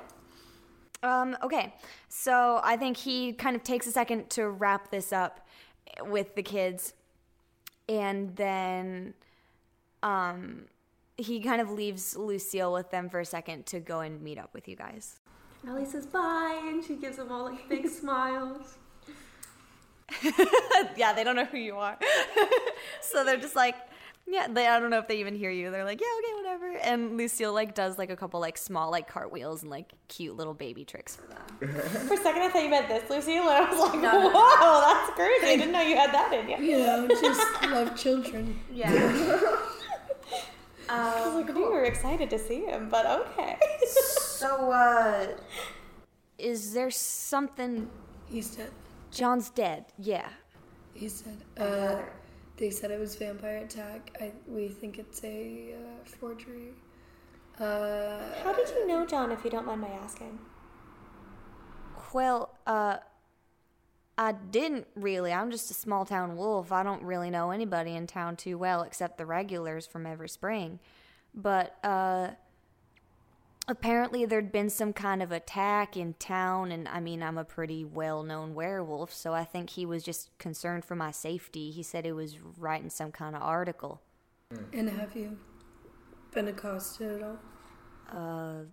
[1.02, 1.74] Um, okay,
[2.08, 5.46] so I think he kind of takes a second to wrap this up
[6.00, 6.94] with the kids,
[7.90, 9.12] and then
[10.02, 10.64] um,
[11.18, 14.54] he kind of leaves Lucille with them for a second to go and meet up
[14.54, 15.20] with you guys.
[15.68, 18.78] Allie says bye, and she gives them all like big smiles.
[20.96, 21.98] yeah, they don't know who you are,
[23.00, 23.76] so they're just like,
[24.26, 25.70] yeah, they I don't know if they even hear you.
[25.70, 26.78] They're like, yeah, okay, whatever.
[26.78, 30.54] And Lucille like does like a couple like small like cartwheels and like cute little
[30.54, 31.74] baby tricks for them.
[32.08, 34.20] For a second, I thought you meant this, Lucille, and I was like, No, no,
[34.22, 34.30] no.
[34.32, 35.46] whoa, that's crazy.
[35.46, 36.56] I didn't know you had that in you.
[36.56, 38.58] You know, just love children.
[38.72, 39.58] Yeah.
[40.88, 43.58] I was like, we were excited to see him, but okay.
[43.86, 45.28] So, uh,
[46.38, 47.88] is there something?
[48.26, 48.70] He said,
[49.14, 49.86] John's dead.
[49.98, 50.28] Yeah.
[50.92, 52.02] he said, uh,
[52.56, 54.16] they said it was vampire attack.
[54.20, 56.72] I, we think it's a uh, forgery.
[57.58, 60.38] Uh, How did you know John, if you don't mind my asking?
[62.12, 62.98] Well, uh,
[64.16, 65.32] I didn't really.
[65.32, 66.70] I'm just a small town wolf.
[66.72, 70.78] I don't really know anybody in town too well except the regulars from every spring.
[71.34, 72.30] But, uh,
[73.68, 77.84] apparently there'd been some kind of attack in town, and I mean, I'm a pretty
[77.84, 81.70] well known werewolf, so I think he was just concerned for my safety.
[81.70, 84.00] He said he was writing some kind of article.
[84.72, 85.36] and have you
[86.32, 87.38] been accosted at all?
[88.12, 88.64] Uh,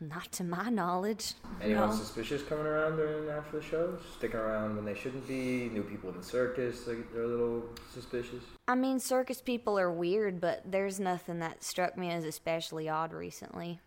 [0.00, 1.34] not to my knowledge.
[1.60, 1.94] Anyone No.
[1.94, 3.98] suspicious coming around during and after the show?
[4.16, 5.68] Sticking around when they shouldn't be?
[5.68, 8.42] New people in the circus, like they're a little suspicious.
[8.66, 13.12] I mean, circus people are weird, but there's nothing that struck me as especially odd
[13.12, 13.80] recently.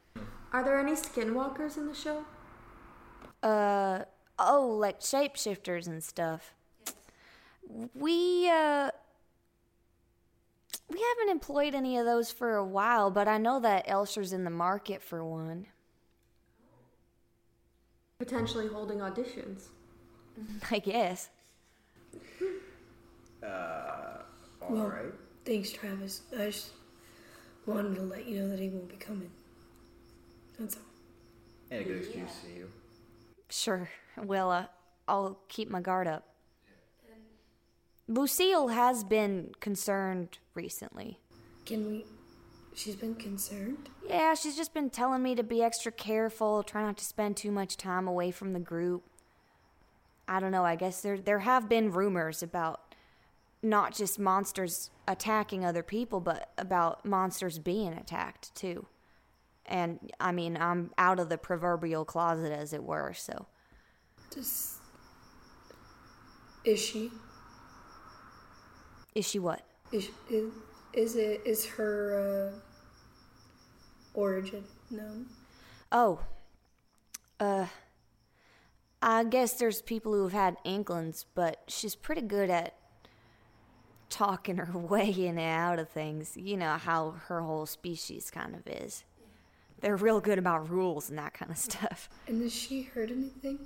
[0.52, 2.26] Are there any skinwalkers in the show?
[3.42, 4.04] Uh,
[4.38, 6.54] oh, like shapeshifters and stuff.
[7.96, 8.92] We, uh,
[10.90, 14.44] we haven't employed any of those for a while, but I know that Elsher's in
[14.44, 15.66] the market for one.
[18.20, 19.64] Potentially holding auditions.
[20.72, 21.30] I guess.
[23.42, 23.48] Uh,
[24.62, 25.14] all Well- right.
[25.46, 26.22] Thanks, Travis.
[26.40, 26.70] I just
[27.66, 29.30] wanted to let you know that he won't be coming.
[30.60, 30.82] That's all.
[31.72, 32.70] And a good excuse to see you.
[33.50, 33.90] Sure.
[34.18, 34.66] Well, uh,
[35.08, 36.28] I'll keep my guard up.
[38.08, 41.20] Lucille has been concerned recently.
[41.66, 42.06] Can we?
[42.76, 43.90] She's been concerned.
[44.08, 47.52] Yeah, she's just been telling me to be extra careful, try not to spend too
[47.52, 49.04] much time away from the group.
[50.28, 52.96] I don't know, I guess there there have been rumors about
[53.62, 58.88] not just monsters attacking other people, but about monsters being attacked too.
[59.66, 63.48] And I mean, I'm out of the proverbial closet, as it were, so.
[64.30, 64.80] Does
[66.66, 67.12] is she
[69.16, 69.64] Is she what?
[69.92, 70.52] is is,
[70.94, 72.60] is it is her uh,
[74.14, 75.28] origin known?
[75.92, 76.20] Oh.
[77.40, 77.68] Uh.
[79.06, 82.74] I guess there's people who have had inklings, but she's pretty good at
[84.10, 86.38] talking her way in and out of things.
[86.38, 89.04] You know how her whole species kind of is.
[89.84, 92.08] They're real good about rules and that kind of stuff.
[92.26, 93.60] And has she heard anything?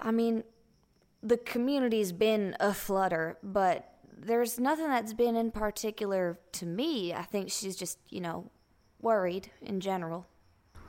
[0.00, 0.44] I mean,
[1.20, 7.12] the community's been a flutter, but there's nothing that's been in particular to me.
[7.12, 8.52] I think she's just, you know,
[9.00, 10.28] worried in general.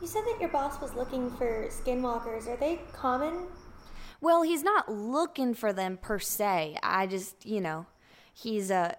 [0.02, 2.48] You said that your boss was looking for skinwalkers.
[2.48, 3.48] Are they common?
[4.22, 6.78] Well, he's not looking for them per se.
[6.84, 7.88] I just, you know,
[8.36, 8.94] he's Uh,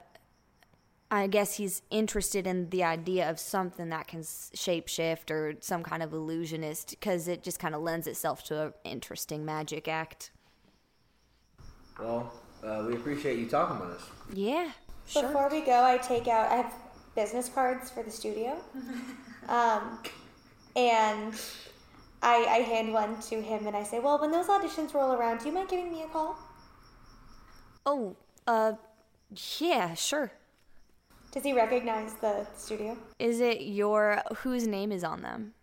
[1.11, 5.83] I guess he's interested in the idea of something that can s- shapeshift or some
[5.83, 10.31] kind of illusionist because it just kind of lends itself to an interesting magic act.
[11.99, 12.31] Well,
[12.63, 14.03] uh, we appreciate you talking with us.
[14.35, 14.71] Yeah,
[15.07, 15.23] sure.
[15.23, 16.53] Before we go, I take out.
[16.53, 16.75] I have
[17.17, 18.59] business cards for the studio,
[19.49, 19.99] um,
[20.77, 21.35] and
[22.23, 25.39] I, I hand one to him and I say, "Well, when those auditions roll around,
[25.39, 26.39] do you mind giving me a call?"
[27.87, 28.75] Oh, uh,
[29.59, 30.33] yeah, sure.
[31.31, 32.97] Does he recognize the studio?
[33.19, 35.55] Is it your whose name is on them?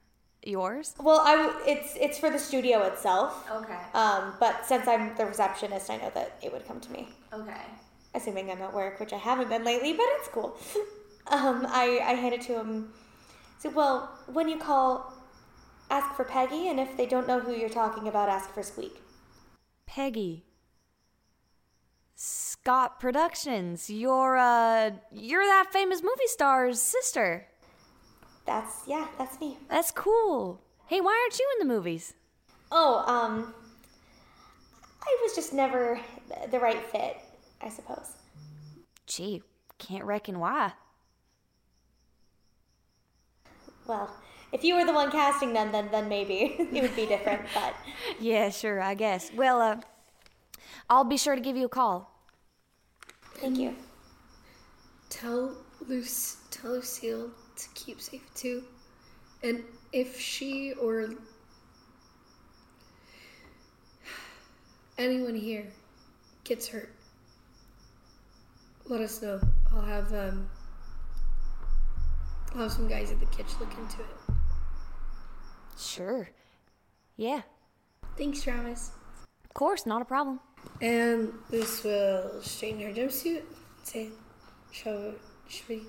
[0.44, 0.94] Yours?
[1.00, 3.50] Well, I it's it's for the studio itself.
[3.52, 3.80] Okay.
[3.94, 7.10] Um, but since I'm the receptionist, I know that it would come to me.
[7.34, 7.62] Okay.
[8.14, 10.56] Assuming I'm at work, which I haven't been lately, but it's cool.
[11.28, 12.94] um, I, I hand it to him.
[13.60, 15.14] So, well, when you call,
[15.90, 19.02] ask for Peggy, and if they don't know who you're talking about, ask for Squeak.
[19.86, 20.46] Peggy.
[22.66, 23.92] Scott Productions.
[23.92, 27.46] You're uh you're that famous movie star's sister.
[28.48, 29.60] That's yeah, that's me.
[29.70, 30.60] That's cool.
[30.88, 32.16] Hey, why aren't you in the movies?
[32.72, 33.54] Oh, um,
[35.00, 36.00] I was just never
[36.50, 37.18] the right fit,
[37.62, 38.14] I suppose.
[39.06, 39.44] Gee,
[39.78, 40.74] can't reckon why.
[43.86, 44.10] Well,
[44.52, 47.44] if you were the one casting them, then then maybe it would be different.
[47.54, 47.76] But
[48.20, 49.32] Yeah, sure, I guess.
[49.36, 49.82] Well, uh
[50.90, 52.15] I'll be sure to give you a call.
[53.36, 53.76] Thank you.
[55.10, 55.56] Tell
[55.88, 58.64] Luce, tell Lucille to keep safe too.
[59.44, 59.64] And
[59.94, 61.10] if she or
[64.98, 65.66] anyone here
[66.44, 66.90] gets hurt,
[68.88, 69.40] let us know.
[69.74, 70.50] I'll have um,
[72.54, 74.08] I'll have some guys at the kitchen look into it.
[75.78, 76.30] Sure.
[77.18, 77.42] Yeah,
[78.18, 78.92] Thanks, Travis.
[79.46, 80.40] of course, not a problem.
[80.82, 83.44] And Luce will straighten her jumpsuit.
[83.84, 84.10] Say,
[84.72, 85.14] shall
[85.48, 85.82] should we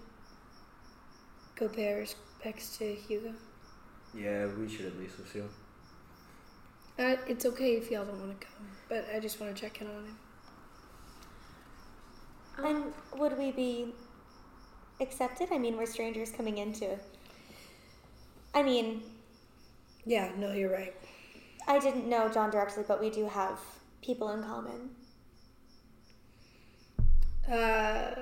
[1.56, 2.14] go bears
[2.44, 3.32] back to Hugo?
[4.14, 5.48] Yeah, we should at least, Lucille.
[6.98, 9.80] Uh, it's okay if y'all don't want to come, but I just want to check
[9.80, 10.18] in on him.
[12.64, 12.84] And
[13.20, 13.92] would we be
[15.00, 15.48] accepted?
[15.52, 16.98] I mean, we're strangers coming into.
[18.54, 19.02] I mean,
[20.06, 20.94] Yeah, no, you're right.
[21.68, 23.58] I didn't know John directly, but we do have
[24.06, 24.90] people in common.
[27.50, 28.14] Uh,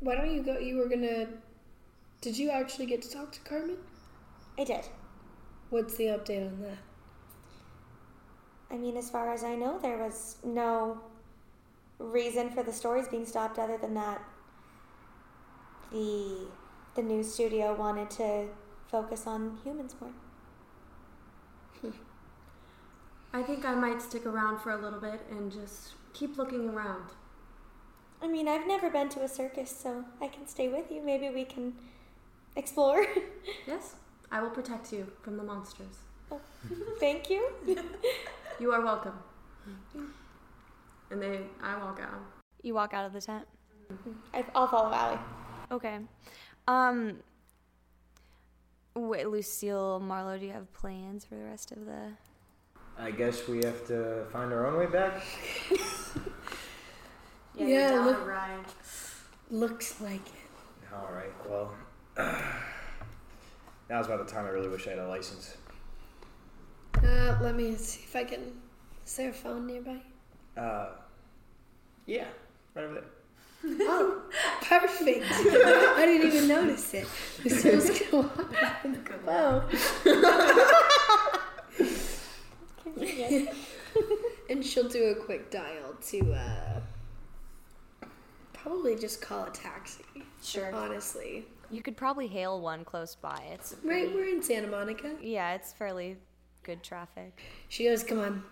[0.00, 0.58] why don't you go?
[0.58, 1.28] You were gonna.
[2.22, 3.76] Did you actually get to talk to Carmen?
[4.58, 4.84] I did.
[5.68, 6.78] What's the update on that?
[8.70, 11.00] I mean, as far as I know, there was no
[11.98, 14.22] reason for the stories being stopped other than that
[15.92, 16.46] the
[16.94, 18.46] the news studio wanted to
[18.88, 20.10] focus on humans more.
[23.32, 27.04] I think I might stick around for a little bit and just keep looking around.
[28.22, 31.00] I mean, I've never been to a circus, so I can stay with you.
[31.02, 31.74] Maybe we can
[32.56, 33.06] explore.
[33.66, 33.94] Yes,
[34.30, 35.96] I will protect you from the monsters.
[36.98, 37.50] Thank you.
[38.60, 39.14] You are welcome.
[41.10, 42.20] And then I walk out.
[42.62, 43.46] You walk out of the tent.
[44.34, 45.18] I- I'll follow Allie.
[45.70, 45.98] Okay.
[46.68, 47.20] Um.
[48.94, 52.12] Wait, Lucille, Marlowe, do you have plans for the rest of the?
[53.00, 55.22] I guess we have to find our own way back.
[57.56, 58.64] Yeah, you're down look- ride.
[59.50, 60.94] Looks like it.
[60.94, 61.32] All right.
[61.46, 61.74] Well,
[63.90, 65.56] now's about the time I really wish I had a license.
[67.04, 68.52] Uh, let me see if I can.
[69.04, 70.00] Is there a phone nearby?
[70.56, 70.90] Uh,
[72.06, 72.28] yeah,
[72.74, 73.04] right over there.
[73.82, 74.22] Oh,
[74.62, 75.26] perfect.
[75.30, 77.06] I didn't even notice it.
[77.44, 79.64] Lucille's gonna walk up and go,
[83.28, 83.56] Convenient.
[84.50, 86.80] and she'll do a quick dial to uh,
[88.52, 90.04] probably just call a taxi.
[90.42, 90.72] Sure.
[90.74, 93.42] Honestly, You could probably hail one close by.
[93.52, 95.14] It's Right, we're in Santa Monica.
[95.20, 96.16] yeah, it's fairly
[96.62, 97.40] good traffic.
[97.68, 98.42] She goes, "Come on,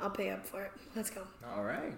[0.00, 0.72] I'll pay up for it.
[0.94, 1.22] Let's go."
[1.54, 1.94] All right.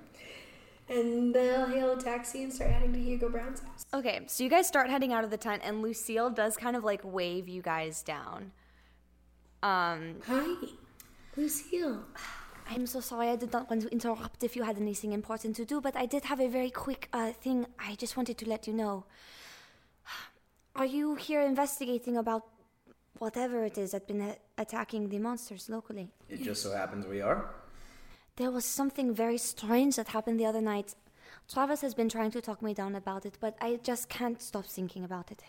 [0.90, 3.84] And they'll hail a taxi and start heading to Hugo Brown's house.
[3.92, 6.82] Okay, so you guys start heading out of the tent, and Lucille does kind of
[6.84, 8.52] like wave you guys down.
[9.62, 10.54] Um, Hi,
[11.38, 12.04] Lucille.
[12.68, 15.64] I'm so sorry I did not want to interrupt if you had anything important to
[15.64, 18.66] do, but I did have a very quick uh, thing I just wanted to let
[18.66, 19.04] you know.
[20.76, 22.44] Are you here investigating about
[23.18, 26.10] whatever it is that's been a- attacking the monsters locally?
[26.28, 27.50] It just so happens we are.
[28.36, 30.94] There was something very strange that happened the other night.
[31.52, 34.66] Travis has been trying to talk me down about it, but I just can't stop
[34.66, 35.42] thinking about it.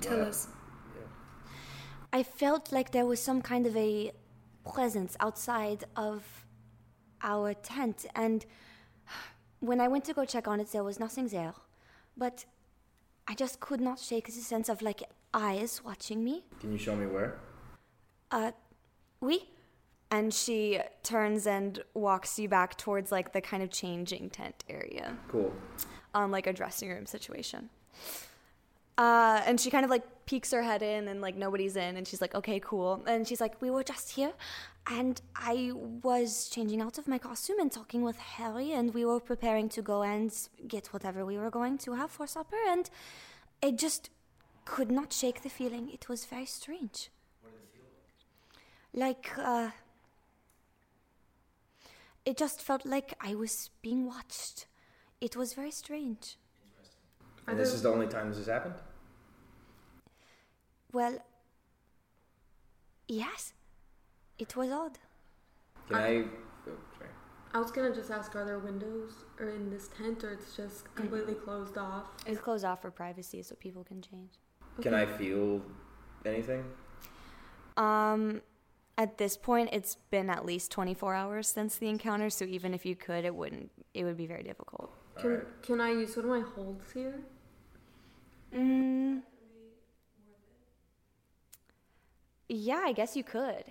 [0.00, 0.48] Tell us.
[0.94, 1.08] Yeah.
[2.12, 4.12] I felt like there was some kind of a
[4.72, 6.22] presence outside of
[7.22, 8.44] our tent, and
[9.60, 11.54] when I went to go check on it, there was nothing there.
[12.16, 12.44] But
[13.26, 15.02] I just could not shake the sense of like
[15.32, 16.44] eyes watching me.
[16.60, 17.38] Can you show me where?
[18.30, 18.52] Uh,
[19.20, 19.48] we?
[20.10, 25.16] And she turns and walks you back towards like the kind of changing tent area
[25.28, 25.52] Cool.
[26.14, 27.70] on like a dressing room situation.
[28.96, 32.06] Uh, and she kind of like peeks her head in and like nobody's in and
[32.06, 33.02] she's like okay cool.
[33.06, 34.32] And she's like we were just here
[34.86, 35.72] and i
[36.02, 39.80] was changing out of my costume and talking with harry and we were preparing to
[39.80, 40.30] go and
[40.68, 42.90] get whatever we were going to have for supper and
[43.62, 44.10] i just
[44.64, 45.90] could not shake the feeling.
[45.92, 47.10] It was very strange.
[48.92, 49.70] Like uh
[52.24, 54.66] it just felt like i was being watched.
[55.20, 56.36] It was very strange
[57.46, 58.74] And this is the only time this has happened?
[60.92, 61.18] Well,
[63.08, 63.52] yes,
[64.38, 64.98] it was odd.
[65.88, 66.24] Can I.
[66.66, 67.10] Oh, sorry.
[67.52, 70.92] I was gonna just ask, are there windows or in this tent, or it's just
[70.94, 72.06] completely closed off?
[72.26, 74.30] It's closed off for privacy so people can change.
[74.80, 75.60] Can I feel
[76.24, 76.64] anything?
[77.76, 78.40] Um,
[78.96, 82.86] at this point, it's been at least 24 hours since the encounter, so even if
[82.86, 83.70] you could, it wouldn't.
[83.92, 84.90] It would be very difficult.
[85.16, 85.62] Can Alright.
[85.62, 87.20] can I use one of my holds here?
[88.54, 89.22] Mm.
[92.48, 93.64] Yeah, I guess you could.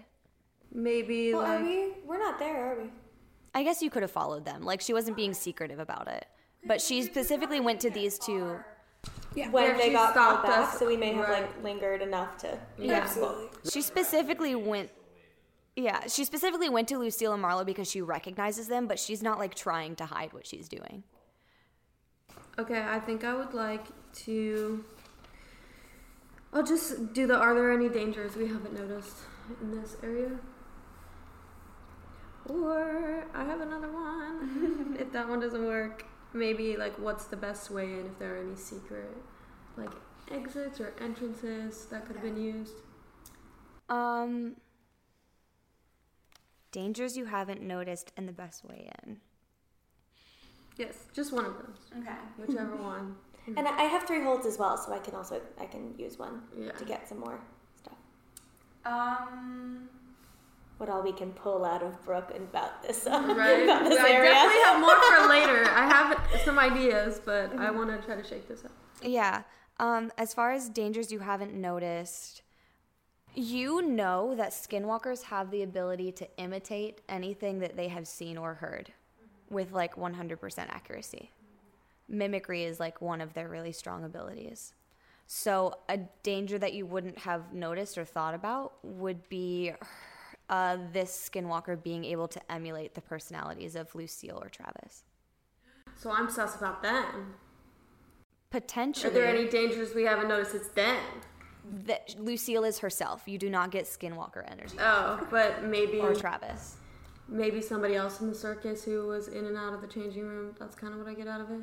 [0.73, 1.93] Maybe Well, like are we?
[2.05, 2.89] We're not there, are we?
[3.53, 4.63] I guess you could have followed them.
[4.63, 6.25] Like she wasn't being secretive about it,
[6.65, 8.57] but she specifically went to these two.
[9.33, 11.41] When Yeah, they got called stopped back, us, so we may have right.
[11.43, 12.57] like lingered enough to.
[12.77, 12.93] Yeah.
[12.93, 13.47] Absolutely.
[13.71, 14.89] She specifically went.
[15.75, 19.39] Yeah, she specifically went to Lucille and Marlowe because she recognizes them, but she's not
[19.39, 21.03] like trying to hide what she's doing.
[22.59, 24.83] Okay, I think I would like to.
[26.53, 27.35] I'll just do the.
[27.35, 29.17] Are there any dangers we haven't noticed
[29.61, 30.31] in this area?
[32.47, 34.97] Or I have another one.
[34.99, 38.05] if that one doesn't work, maybe like what's the best way in?
[38.05, 39.09] If there are any secret,
[39.77, 39.91] like
[40.31, 42.73] exits or entrances that could have been used.
[43.89, 44.55] Um,
[46.71, 49.17] dangers you haven't noticed and the best way in.
[50.77, 52.15] Yes, just one of those, Okay.
[52.37, 53.15] whichever one.
[53.47, 56.17] And I I have three holds as well, so I can also I can use
[56.19, 56.71] one Yeah.
[56.71, 57.39] to get some more
[57.75, 57.97] stuff.
[58.85, 59.89] Um.
[60.77, 63.63] What all we can pull out of Brooke about this, uh, Right.
[63.63, 64.31] about this I area.
[64.31, 65.63] definitely have more for later.
[65.69, 68.71] I have some ideas, but I want to try to shake this up.
[69.01, 69.43] Yeah.
[69.79, 72.41] Um, as far as dangers you haven't noticed,
[73.35, 78.55] you know that skinwalkers have the ability to imitate anything that they have seen or
[78.55, 78.91] heard
[79.49, 81.31] with like 100% accuracy.
[82.07, 84.73] Mimicry is like one of their really strong abilities.
[85.25, 89.71] So, a danger that you wouldn't have noticed or thought about would be
[90.49, 95.03] uh, this skinwalker being able to emulate the personalities of Lucille or Travis.
[95.95, 97.35] So I'm sus about them.
[98.51, 99.09] Potentially.
[99.11, 100.53] Are there any dangers we haven't noticed?
[100.55, 100.99] It's them.
[101.85, 103.23] that Lucille is herself.
[103.25, 106.75] You do not get Skinwalker energy Oh, but maybe or Travis.
[107.29, 110.53] maybe somebody else in the circus who was in and out of the changing room.
[110.59, 111.61] That's kind of what I get out of it.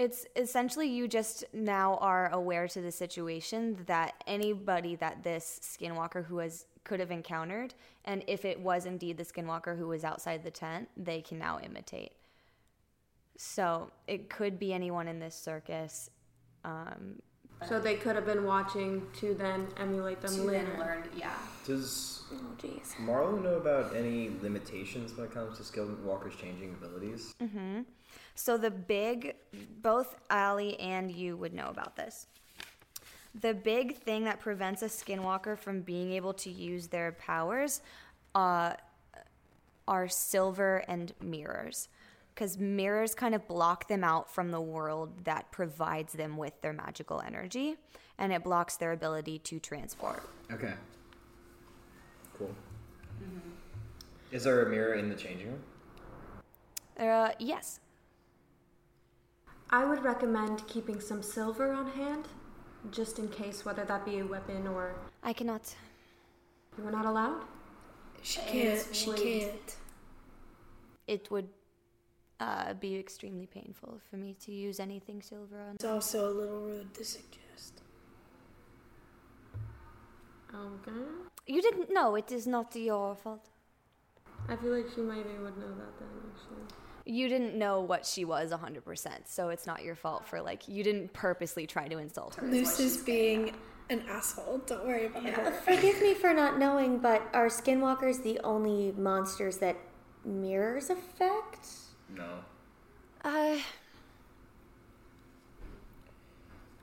[0.00, 6.24] It's essentially you just now are aware to the situation that anybody that this Skinwalker
[6.24, 7.74] who has could have encountered,
[8.06, 11.60] and if it was indeed the Skinwalker who was outside the tent, they can now
[11.60, 12.12] imitate.
[13.36, 16.08] So it could be anyone in this circus.
[16.64, 17.20] Um,
[17.68, 20.64] So they could have been watching to then emulate them To later.
[20.64, 21.36] then learn, yeah.
[21.66, 22.98] Does Oh jeez.
[22.98, 27.34] Marlowe know about any limitations when it comes to Skinwalker's changing abilities?
[28.34, 29.36] So the big,
[29.82, 32.26] both Ali and you would know about this.
[33.40, 37.80] The big thing that prevents a skinwalker from being able to use their powers
[38.34, 38.74] uh,
[39.86, 41.88] are silver and mirrors.
[42.34, 46.72] because mirrors kind of block them out from the world that provides them with their
[46.72, 47.76] magical energy,
[48.18, 50.22] and it blocks their ability to transport.
[50.50, 50.72] Okay.
[52.38, 52.54] Cool.
[54.32, 55.62] Is there a mirror in the changing room?
[56.98, 57.80] Uh, yes.
[59.72, 62.26] I would recommend keeping some silver on hand,
[62.90, 65.74] just in case, whether that be a weapon or I cannot.
[66.76, 67.42] you are not allowed.
[68.22, 68.84] She can't.
[68.92, 69.76] She can't.
[71.06, 71.48] It would
[72.40, 75.74] uh, be extremely painful for me to use anything silver on.
[75.76, 77.82] It's also a little rude to suggest.
[80.52, 81.00] Okay.
[81.46, 82.16] You didn't know.
[82.16, 83.48] It is not your fault.
[84.48, 86.79] I feel like she maybe would know that then, actually.
[87.06, 90.84] You didn't know what she was 100%, so it's not your fault for, like, you
[90.84, 92.46] didn't purposely try to insult her.
[92.46, 93.54] Luce is being
[93.88, 94.58] an asshole.
[94.66, 95.50] Don't worry about her.
[95.64, 99.76] Forgive me for not knowing, but are skinwalkers the only monsters that
[100.24, 101.66] mirrors affect?
[102.14, 102.38] No.
[103.24, 103.56] Uh,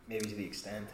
[0.08, 0.88] Maybe to the extent.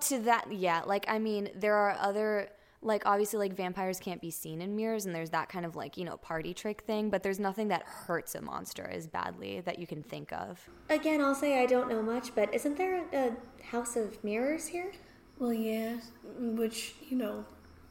[0.00, 0.82] to that, yeah.
[0.84, 2.48] Like, I mean, there are other,
[2.82, 5.96] like, obviously, like, vampires can't be seen in mirrors, and there's that kind of, like,
[5.96, 9.78] you know, party trick thing, but there's nothing that hurts a monster as badly that
[9.78, 10.68] you can think of.
[10.90, 14.66] Again, I'll say I don't know much, but isn't there a, a house of mirrors
[14.66, 14.92] here?
[15.38, 15.98] Well, yeah,
[16.38, 17.44] which, you know,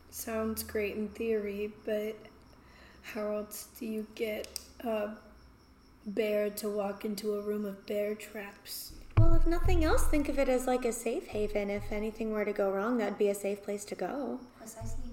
[0.10, 2.16] sounds great in theory, but
[3.02, 4.48] how else do you get
[4.82, 5.10] a
[6.08, 8.94] bear to walk into a room of bear traps?
[9.18, 11.70] Well, if nothing else, think of it as like a safe haven.
[11.70, 14.40] If anything were to go wrong, that'd be a safe place to go.
[14.66, 15.12] Precisely.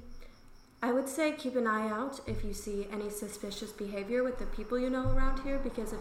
[0.82, 4.46] I would say keep an eye out if you see any suspicious behavior with the
[4.46, 6.00] people you know around here, because if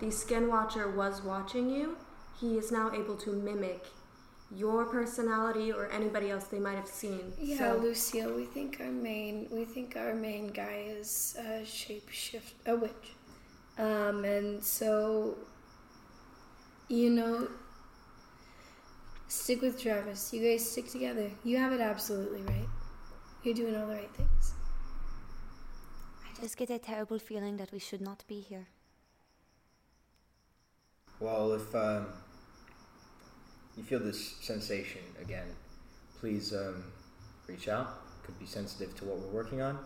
[0.00, 1.96] the skinwalker was watching you,
[2.38, 3.86] he is now able to mimic
[4.54, 7.32] your personality or anybody else they might have seen.
[7.40, 12.52] Yeah, So- Lucille, we think our main we think our main guy is a shapeshift
[12.66, 13.06] a witch.
[13.78, 15.38] Um and so
[16.88, 17.48] you know
[19.28, 20.32] stick with Travis.
[20.32, 21.30] You guys stick together.
[21.44, 22.68] You have it absolutely right.
[23.42, 24.52] You're doing all the right things.
[26.22, 28.68] I just get a terrible feeling that we should not be here.
[31.20, 32.06] Well, if um,
[33.76, 35.46] you feel this sensation again,
[36.18, 36.84] please um,
[37.46, 37.88] reach out.
[38.24, 39.78] Could be sensitive to what we're working on,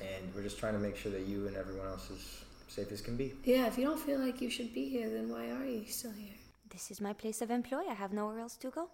[0.00, 3.00] and we're just trying to make sure that you and everyone else is safe as
[3.00, 3.32] can be.
[3.44, 6.12] Yeah, if you don't feel like you should be here, then why are you still
[6.12, 6.34] here?
[6.70, 7.84] This is my place of employ.
[7.88, 8.90] I have nowhere else to go.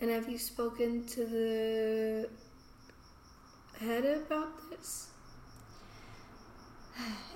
[0.00, 2.28] And have you spoken to the
[3.78, 5.08] head about this?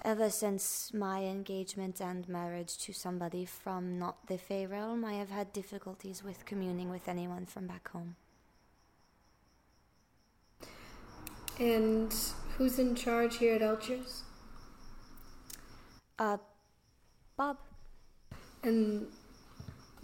[0.04, 5.30] Ever since my engagement and marriage to somebody from not the Fae realm, I have
[5.30, 8.16] had difficulties with communing with anyone from back home.
[11.58, 12.14] And
[12.56, 14.22] who's in charge here at Elcher's?
[16.18, 16.38] Uh,
[17.36, 17.58] Bob,
[18.62, 19.06] And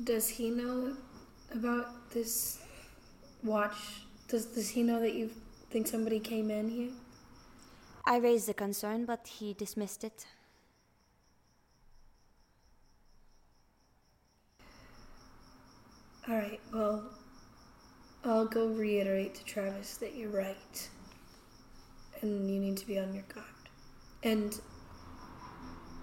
[0.03, 0.95] does he know
[1.55, 2.63] about this
[3.43, 4.03] watch?
[4.29, 5.31] Does does he know that you
[5.73, 6.91] think somebody came in here?
[8.05, 10.27] I raised the concern, but he dismissed it.
[16.29, 16.61] All right.
[16.75, 17.11] Well,
[18.23, 20.89] I'll go reiterate to Travis that you're right,
[22.21, 23.47] and you need to be on your guard.
[24.23, 24.61] And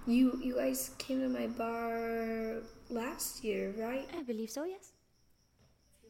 [0.07, 4.09] you you guys came to my bar last year, right?
[4.17, 4.93] I believe so, yes.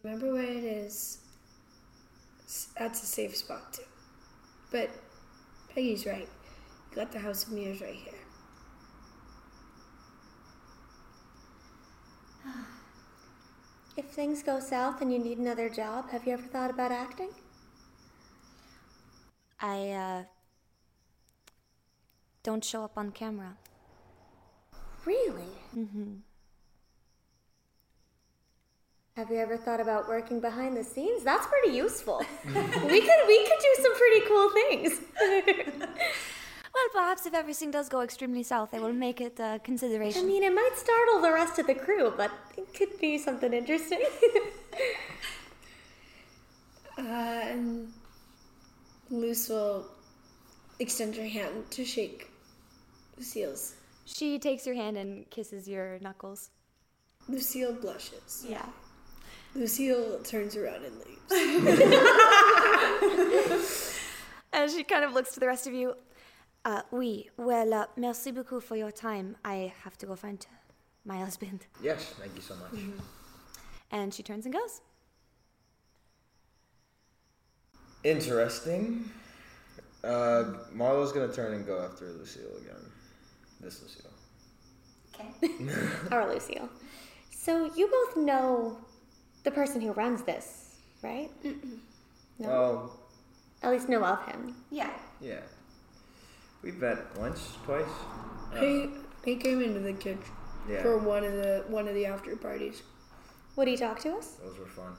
[0.02, 1.20] Remember where it is.
[2.50, 3.84] S- That's a safe spot too.
[4.72, 4.92] But
[5.70, 6.30] Peggy's right.
[6.92, 8.14] You got the House of Mirrors right here.
[13.96, 17.30] If things go south and you need another job, have you ever thought about acting?
[19.62, 20.24] I, uh,
[22.44, 23.58] don't show up on camera.
[25.06, 25.64] Really?
[25.76, 26.16] Mm-hmm.
[29.20, 31.26] Have you ever thought about working behind the scenes?
[31.26, 32.20] That's pretty useful.
[32.46, 34.92] we could we could do some pretty cool things.
[36.72, 40.22] Well, perhaps if everything does go extremely south, I will make it a I consideration.
[40.22, 43.52] I mean, it might startle the rest of the crew, but it could be something
[43.54, 44.02] interesting.
[46.98, 47.94] Uh, and
[49.10, 49.86] Luce will
[50.80, 52.30] extend her hand to shake
[53.18, 53.76] Lucille's.
[54.06, 56.50] she takes your hand and kisses your knuckles.
[57.30, 58.46] Lucille blushes.
[58.48, 58.66] Yeah.
[59.56, 61.06] Lucille turns around and leaves.
[64.52, 65.94] And she kind of looks to the rest of you.
[66.66, 67.30] Uh, oui.
[67.38, 69.38] Well, uh, merci beaucoup for your time.
[69.46, 70.46] I have to go find
[71.06, 71.66] my husband.
[71.82, 72.82] Yes, thank you so much.
[73.92, 74.82] And she turns and goes.
[78.04, 79.10] Interesting.
[80.04, 82.82] Uh, Marlowe's gonna turn and go after Lucille again.
[83.60, 84.12] This Lucille.
[85.14, 85.64] Okay.
[86.12, 86.70] Our Lucille.
[87.32, 88.78] So you both know
[89.44, 91.30] the person who runs this, right?
[92.40, 92.50] No.
[92.50, 92.92] Oh,
[93.64, 94.56] At least know of him.
[94.72, 94.92] Yeah.
[95.22, 95.42] yeah.
[96.62, 97.86] We've met once, twice.
[98.54, 98.90] Uh, He
[99.26, 100.20] he came into the kitchen
[100.70, 102.82] yeah, for one of the one of the after parties.
[103.56, 104.28] Would he talk to us?
[104.44, 104.94] those were fun.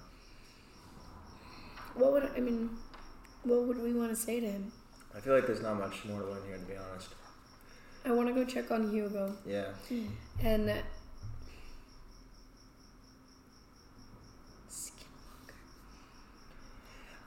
[1.95, 2.71] What would I mean?
[3.43, 4.73] What would we want to say to him?
[5.15, 7.09] I feel like there's not much more to learn here, to be honest.
[8.05, 9.67] I want to go check on Hugo Yeah.
[10.43, 10.73] and.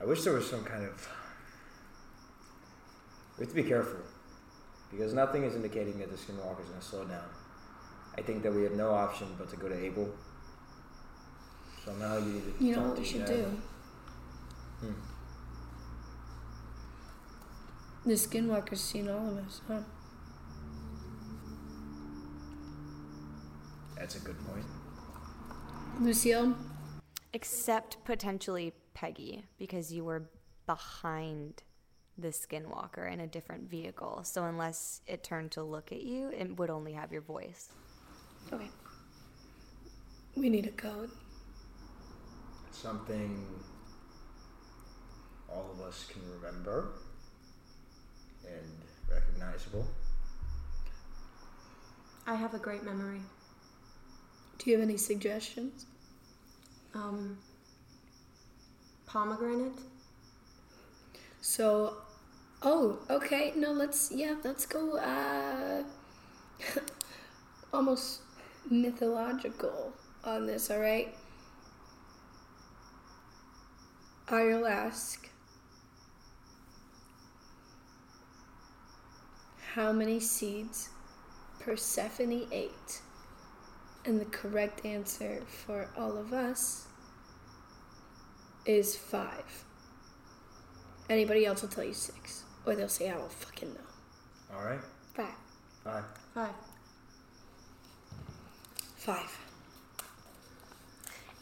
[0.04, 1.08] I wish there was some kind of.
[3.38, 4.00] We have to be careful
[4.90, 7.24] because nothing is indicating that the skinwalker is going to slow down.
[8.18, 10.10] I think that we have no option but to go to Abel.
[11.86, 12.64] Somehow you need to.
[12.64, 13.28] You know what we should dad.
[13.28, 13.44] do?
[14.80, 14.92] Hmm.
[18.06, 19.80] The Skinwalker's seen all of us, huh?
[23.96, 24.66] That's a good point.
[25.98, 26.54] Lucille,
[27.32, 30.30] Except potentially Peggy, because you were
[30.66, 31.62] behind
[32.16, 34.20] the skinwalker in a different vehicle.
[34.24, 37.68] So unless it turned to look at you, it would only have your voice.
[38.52, 38.68] Okay.
[40.36, 41.10] we need a code.
[42.70, 43.44] Something
[45.48, 46.90] all of us can remember
[48.44, 48.70] and
[49.10, 49.86] recognizable.
[52.26, 53.20] I have a great memory.
[54.58, 55.86] Do you have any suggestions?
[56.94, 57.38] Um,
[59.14, 59.78] pomegranate.
[61.40, 61.98] So,
[62.62, 63.52] oh, okay.
[63.54, 64.98] No, let's yeah, let's go.
[64.98, 65.84] Uh,
[67.72, 68.22] almost
[68.68, 69.92] mythological
[70.24, 70.68] on this.
[70.70, 71.14] All right.
[74.28, 75.30] I'll ask.
[79.74, 80.88] How many seeds
[81.60, 83.00] Persephone ate?
[84.04, 86.88] And the correct answer for all of us
[88.66, 89.64] is five.
[91.10, 92.44] Anybody else will tell you six.
[92.66, 94.56] Or they'll say, I don't fucking know.
[94.56, 94.80] All right.
[95.12, 95.34] Five.
[95.84, 96.02] Bye.
[96.34, 96.54] Five.
[98.96, 99.38] Five.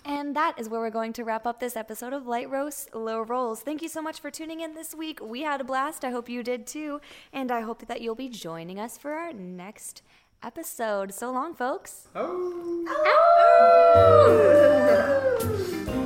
[0.04, 3.22] And that is where we're going to wrap up this episode of Light Roast Low
[3.22, 3.60] Rolls.
[3.60, 5.20] Thank you so much for tuning in this week.
[5.22, 6.04] We had a blast.
[6.04, 7.00] I hope you did too.
[7.32, 10.02] And I hope that you'll be joining us for our next
[10.42, 11.14] episode.
[11.14, 12.08] So long, folks.
[12.16, 12.84] Oh.
[15.46, 15.98] Oh!